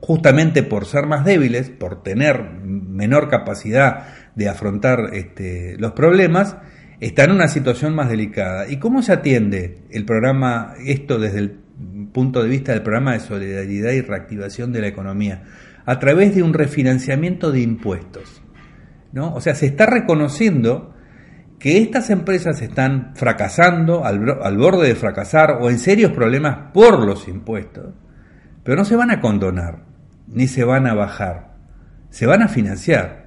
[0.00, 6.56] justamente por ser más débiles, por tener menor capacidad de afrontar este, los problemas,
[7.00, 8.66] están en una situación más delicada.
[8.66, 11.65] ¿Y cómo se atiende el programa, esto desde el
[12.16, 15.42] punto de vista del programa de solidaridad y reactivación de la economía,
[15.84, 18.40] a través de un refinanciamiento de impuestos.
[19.12, 19.34] ¿no?
[19.34, 20.94] O sea, se está reconociendo
[21.58, 27.04] que estas empresas están fracasando, al, al borde de fracasar o en serios problemas por
[27.04, 27.92] los impuestos,
[28.64, 29.84] pero no se van a condonar,
[30.26, 31.52] ni se van a bajar,
[32.08, 33.26] se van a financiar.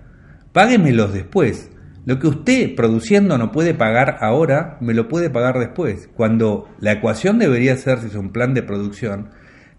[0.52, 1.70] Páguemelos después.
[2.10, 6.10] Lo que usted produciendo no puede pagar ahora, me lo puede pagar después.
[6.16, 9.30] Cuando la ecuación debería ser, si es un plan de producción,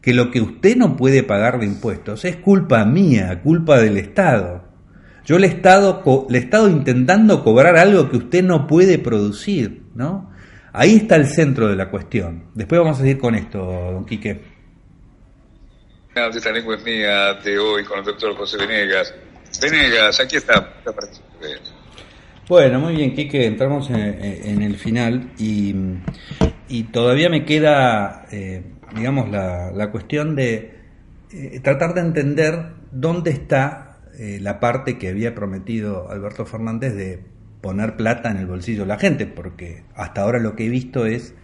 [0.01, 4.63] que lo que usted no puede pagar de impuestos es culpa mía, culpa del Estado.
[5.25, 10.31] Yo le he estado, le estado intentando cobrar algo que usted no puede producir, ¿no?
[10.73, 12.45] Ahí está el centro de la cuestión.
[12.55, 14.41] Después vamos a seguir con esto, don Quique.
[16.15, 19.13] Esta lengua es mía de hoy con el doctor José Venegas.
[19.61, 20.75] Venegas, aquí está.
[22.51, 25.73] Bueno, muy bien, Quique, entramos en, el final y,
[26.91, 28.65] todavía me queda, eh,
[28.97, 30.75] digamos, la, cuestión de
[31.33, 37.23] eh, tratar de entender dónde está eh, la parte que había prometido Alberto Fernández de
[37.61, 41.07] poner plata en el bolsillo de la gente, porque hasta ahora lo que he visto
[41.07, 41.35] es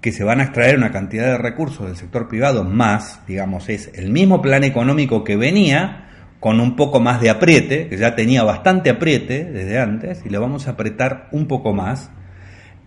[0.00, 3.92] que se van a extraer una cantidad de recursos del sector privado más, digamos, es
[3.94, 6.08] el mismo plan económico que venía,
[6.42, 10.40] con un poco más de apriete, que ya tenía bastante apriete desde antes, y lo
[10.40, 12.10] vamos a apretar un poco más.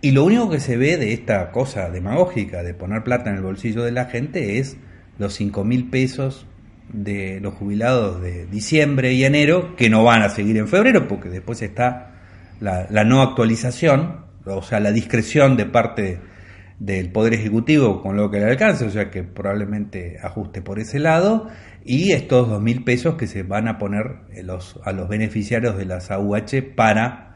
[0.02, 3.42] Y lo único que se ve de esta cosa demagógica de poner plata en el
[3.42, 4.76] bolsillo de la gente es
[5.16, 6.46] los 5 mil pesos
[6.92, 11.30] de los jubilados de diciembre y enero, que no van a seguir en febrero, porque
[11.30, 12.10] después está
[12.60, 16.18] la, la no actualización, o sea, la discreción de parte
[16.78, 20.98] del Poder Ejecutivo con lo que le alcance, o sea que probablemente ajuste por ese
[20.98, 21.48] lado,
[21.86, 25.84] y estos dos mil pesos que se van a poner los, a los beneficiarios de
[25.84, 27.26] las AUH para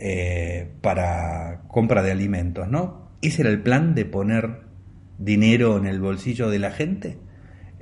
[0.00, 3.10] eh, para compra de alimentos, ¿no?
[3.20, 4.60] ¿Ese era el plan de poner
[5.18, 7.18] dinero en el bolsillo de la gente?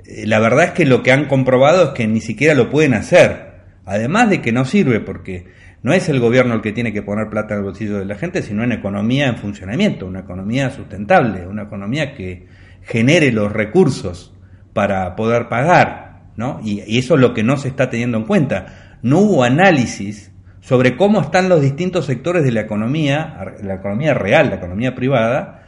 [0.03, 2.95] Eh, la verdad es que lo que han comprobado es que ni siquiera lo pueden
[2.95, 3.57] hacer.
[3.85, 5.45] Además de que no sirve porque
[5.83, 8.15] no es el gobierno el que tiene que poner plata en el bolsillo de la
[8.15, 12.47] gente, sino una economía en funcionamiento, una economía sustentable, una economía que
[12.81, 14.35] genere los recursos
[14.73, 16.06] para poder pagar,
[16.37, 16.61] ¿no?
[16.63, 18.97] Y, eso es lo que no se está teniendo en cuenta.
[19.01, 20.31] No hubo análisis
[20.61, 25.63] sobre cómo están los distintos sectores de la economía, la economía real, la economía privada,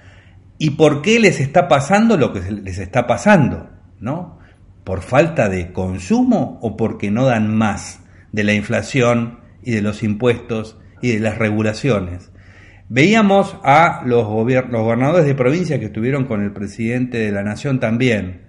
[0.57, 4.39] y por qué les está pasando lo que les está pasando, ¿no?
[4.84, 8.01] ¿Por falta de consumo o porque no dan más
[8.32, 12.32] de la inflación y de los impuestos y de las regulaciones?
[12.89, 17.80] Veíamos a los, los gobernadores de provincia que estuvieron con el presidente de la nación
[17.80, 18.49] también,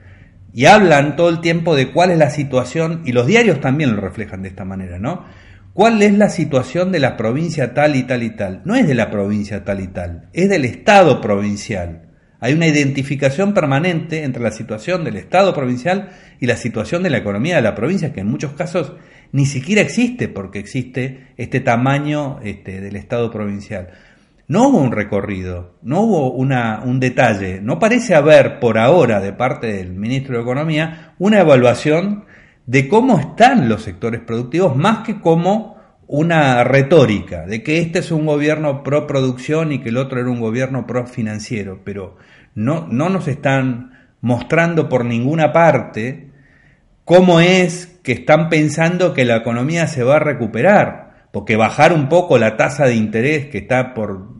[0.52, 4.00] y hablan todo el tiempo de cuál es la situación, y los diarios también lo
[4.00, 5.24] reflejan de esta manera, ¿no?
[5.72, 8.62] ¿Cuál es la situación de la provincia tal y tal y tal?
[8.64, 12.08] No es de la provincia tal y tal, es del Estado provincial.
[12.40, 16.08] Hay una identificación permanente entre la situación del Estado provincial
[16.40, 18.94] y la situación de la economía de la provincia, que en muchos casos
[19.32, 23.90] ni siquiera existe porque existe este tamaño este, del Estado provincial.
[24.50, 29.32] No hubo un recorrido, no hubo una, un detalle, no parece haber por ahora de
[29.32, 32.24] parte del ministro de Economía una evaluación
[32.66, 35.76] de cómo están los sectores productivos más que como
[36.08, 40.28] una retórica de que este es un gobierno pro producción y que el otro era
[40.28, 42.16] un gobierno pro financiero, pero
[42.56, 46.32] no, no nos están mostrando por ninguna parte
[47.04, 52.08] cómo es que están pensando que la economía se va a recuperar, porque bajar un
[52.08, 54.39] poco la tasa de interés que está por,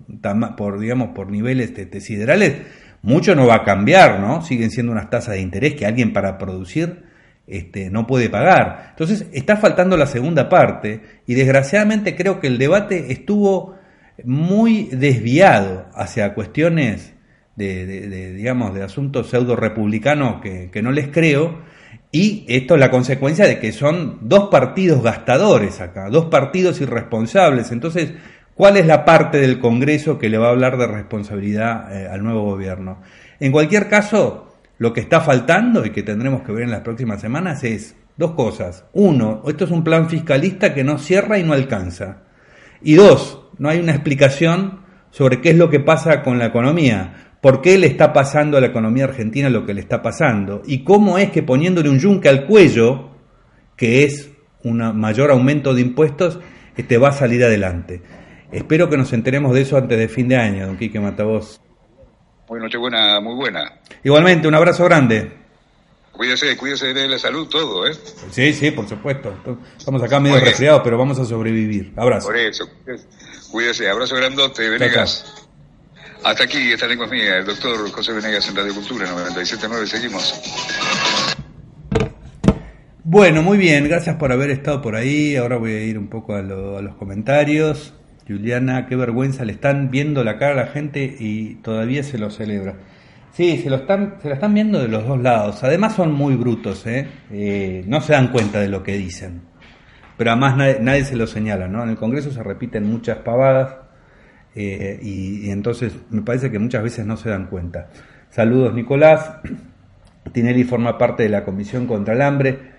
[0.57, 2.57] por digamos, por niveles siderales,
[3.03, 4.43] mucho no va a cambiar, ¿no?
[4.43, 7.05] Siguen siendo unas tasas de interés que alguien para producir
[7.47, 8.89] este, no puede pagar.
[8.91, 13.77] Entonces está faltando la segunda parte y desgraciadamente creo que el debate estuvo
[14.25, 17.15] muy desviado hacia cuestiones
[17.57, 21.63] de, digamos, de asuntos pseudo republicanos que, que no les creo.
[22.13, 27.73] Y esto es la consecuencia de que son dos partidos gastadores acá, dos partidos irresponsables.
[27.73, 28.15] Entonces,
[28.61, 32.23] ¿cuál es la parte del Congreso que le va a hablar de responsabilidad eh, al
[32.23, 33.01] nuevo gobierno?
[33.41, 37.23] En cualquier caso, lo que está faltando y que tendremos que ver en las próximas
[37.23, 38.85] semanas es dos cosas.
[38.93, 42.25] Uno, esto es un plan fiscalista que no cierra y no alcanza.
[42.83, 44.81] Y dos, no hay una explicación
[45.11, 47.31] sobre qué es lo que pasa con la economía.
[47.41, 50.61] ¿Por qué le está pasando a la economía argentina lo que le está pasando?
[50.67, 53.09] Y cómo es que poniéndole un yunque al cuello,
[53.77, 54.33] que es
[54.65, 56.41] un mayor aumento de impuestos,
[56.77, 58.20] este va a salir adelante.
[58.53, 61.61] Espero que nos enteremos de eso antes de fin de año, don Quique Matavoz.
[62.49, 63.81] Muy buena, muy buena.
[64.03, 65.33] Igualmente, un abrazo grande.
[66.11, 67.93] Cuídese, cuídese de la salud, todo, ¿eh?
[68.31, 69.33] Sí, sí, por supuesto.
[69.79, 71.93] Estamos acá medio resfriados, pero vamos a sobrevivir.
[71.97, 72.27] Abrazo.
[72.27, 72.69] Por eso,
[73.53, 73.89] cuídese.
[73.89, 75.49] Abrazo grandote, Venegas.
[76.25, 79.87] Hasta aquí, esta lengua es mía, el doctor José Venegas en Radio Cultura 97.9.
[79.87, 80.35] Seguimos.
[83.05, 85.37] Bueno, muy bien, gracias por haber estado por ahí.
[85.37, 87.95] Ahora voy a ir un poco a, a los comentarios.
[88.31, 92.31] Juliana, qué vergüenza, le están viendo la cara a la gente y todavía se lo
[92.31, 92.77] celebra.
[93.33, 95.65] Sí, se lo están, se la están viendo de los dos lados.
[95.65, 97.09] Además son muy brutos, ¿eh?
[97.33, 97.85] ¿eh?
[97.87, 99.43] no se dan cuenta de lo que dicen.
[100.17, 101.83] Pero además nadie, se lo señala, ¿no?
[101.83, 103.77] En el Congreso se repiten muchas pavadas
[104.55, 107.89] eh, y, y, entonces me parece que muchas veces no se dan cuenta.
[108.29, 109.39] Saludos, Nicolás.
[110.33, 112.70] Tinelli forma parte de la Comisión contra el Hambre.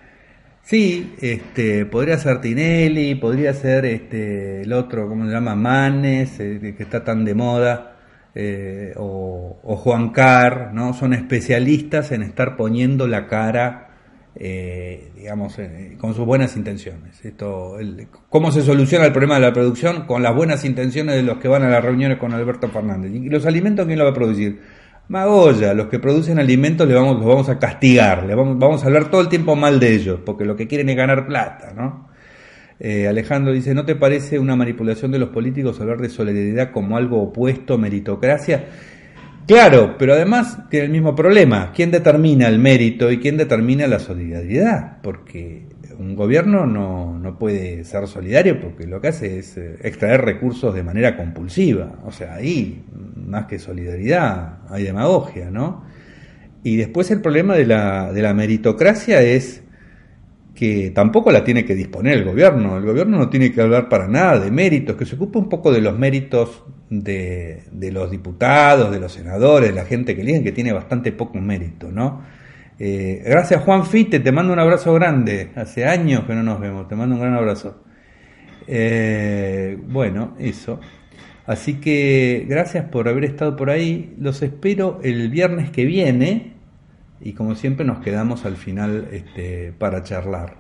[0.64, 5.56] Sí, este, podría ser Tinelli, podría ser este, el otro, ¿cómo se llama?
[5.56, 7.98] Manes, eh, que está tan de moda,
[8.36, 10.94] eh, o, Juan Carr, ¿no?
[10.94, 13.90] Son especialistas en estar poniendo la cara,
[14.36, 15.58] eh, digamos,
[15.98, 17.26] con sus buenas intenciones.
[17.26, 17.78] Esto,
[18.30, 20.06] ¿Cómo se soluciona el problema de la producción?
[20.06, 23.12] Con las buenas intenciones de los que van a las reuniones con Alberto Fernández.
[23.12, 24.62] ¿Y los alimentos quién lo va a producir?
[25.08, 29.12] Magoya, los que producen alimentos le vamos, los vamos a castigar, le vamos, a hablar
[29.12, 32.10] todo el tiempo mal de ellos, porque lo que quieren es ganar plata, ¿no?
[32.80, 36.98] Eh, Alejandro dice, ¿no te parece una manipulación de los políticos hablar de solidaridad como
[36.98, 38.66] algo opuesto a meritocracia?
[39.48, 41.72] Claro, pero además tiene el mismo problema.
[41.74, 45.02] ¿Quién determina el mérito y quién determina la solidaridad?
[45.02, 45.66] Porque
[46.00, 50.74] un gobierno no, no, puede ser solidario porque lo que hace es eh, extraer recursos
[50.74, 52.00] de manera compulsiva.
[52.06, 52.84] O sea, ahí,
[53.16, 55.84] más que solidaridad, hay demagogia, ¿no?
[56.64, 59.64] Y después el problema de la, de la meritocracia es
[60.56, 62.78] que tampoco la tiene que disponer el gobierno.
[62.78, 65.72] El gobierno no tiene que hablar para nada de méritos, que se ocupe un poco
[65.72, 70.44] de los méritos de, de los diputados, de los senadores, de la gente que eligen,
[70.44, 72.22] que tiene bastante poco mérito, ¿no?
[72.84, 75.52] Eh, gracias Juan Fite, te mando un abrazo grande.
[75.56, 77.84] Hace años que no nos vemos, te mando un gran abrazo.
[78.68, 80.80] Eh, bueno, eso.
[81.46, 84.16] Así que gracias por haber estado por ahí.
[84.20, 86.54] Los espero el viernes que viene
[87.22, 90.58] y como siempre nos quedamos al final este, para charlar.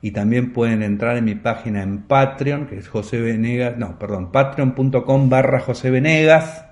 [0.00, 4.30] Y también pueden entrar en mi página en Patreon, que es José Venegas, no, perdón,
[4.30, 6.64] patreon.com barra José Venegas.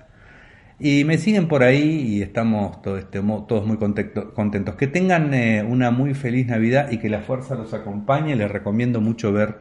[0.78, 4.74] Y me siguen por ahí y estamos este, todos muy contentos.
[4.76, 8.36] Que tengan eh, una muy feliz Navidad y que la fuerza los acompañe.
[8.36, 9.56] Les recomiendo mucho ver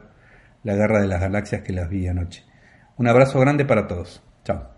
[0.63, 2.43] La Guerra de las Galaxias que las vi anoche.
[2.97, 4.21] Un abrazo grande para todos.
[4.43, 4.74] Chao.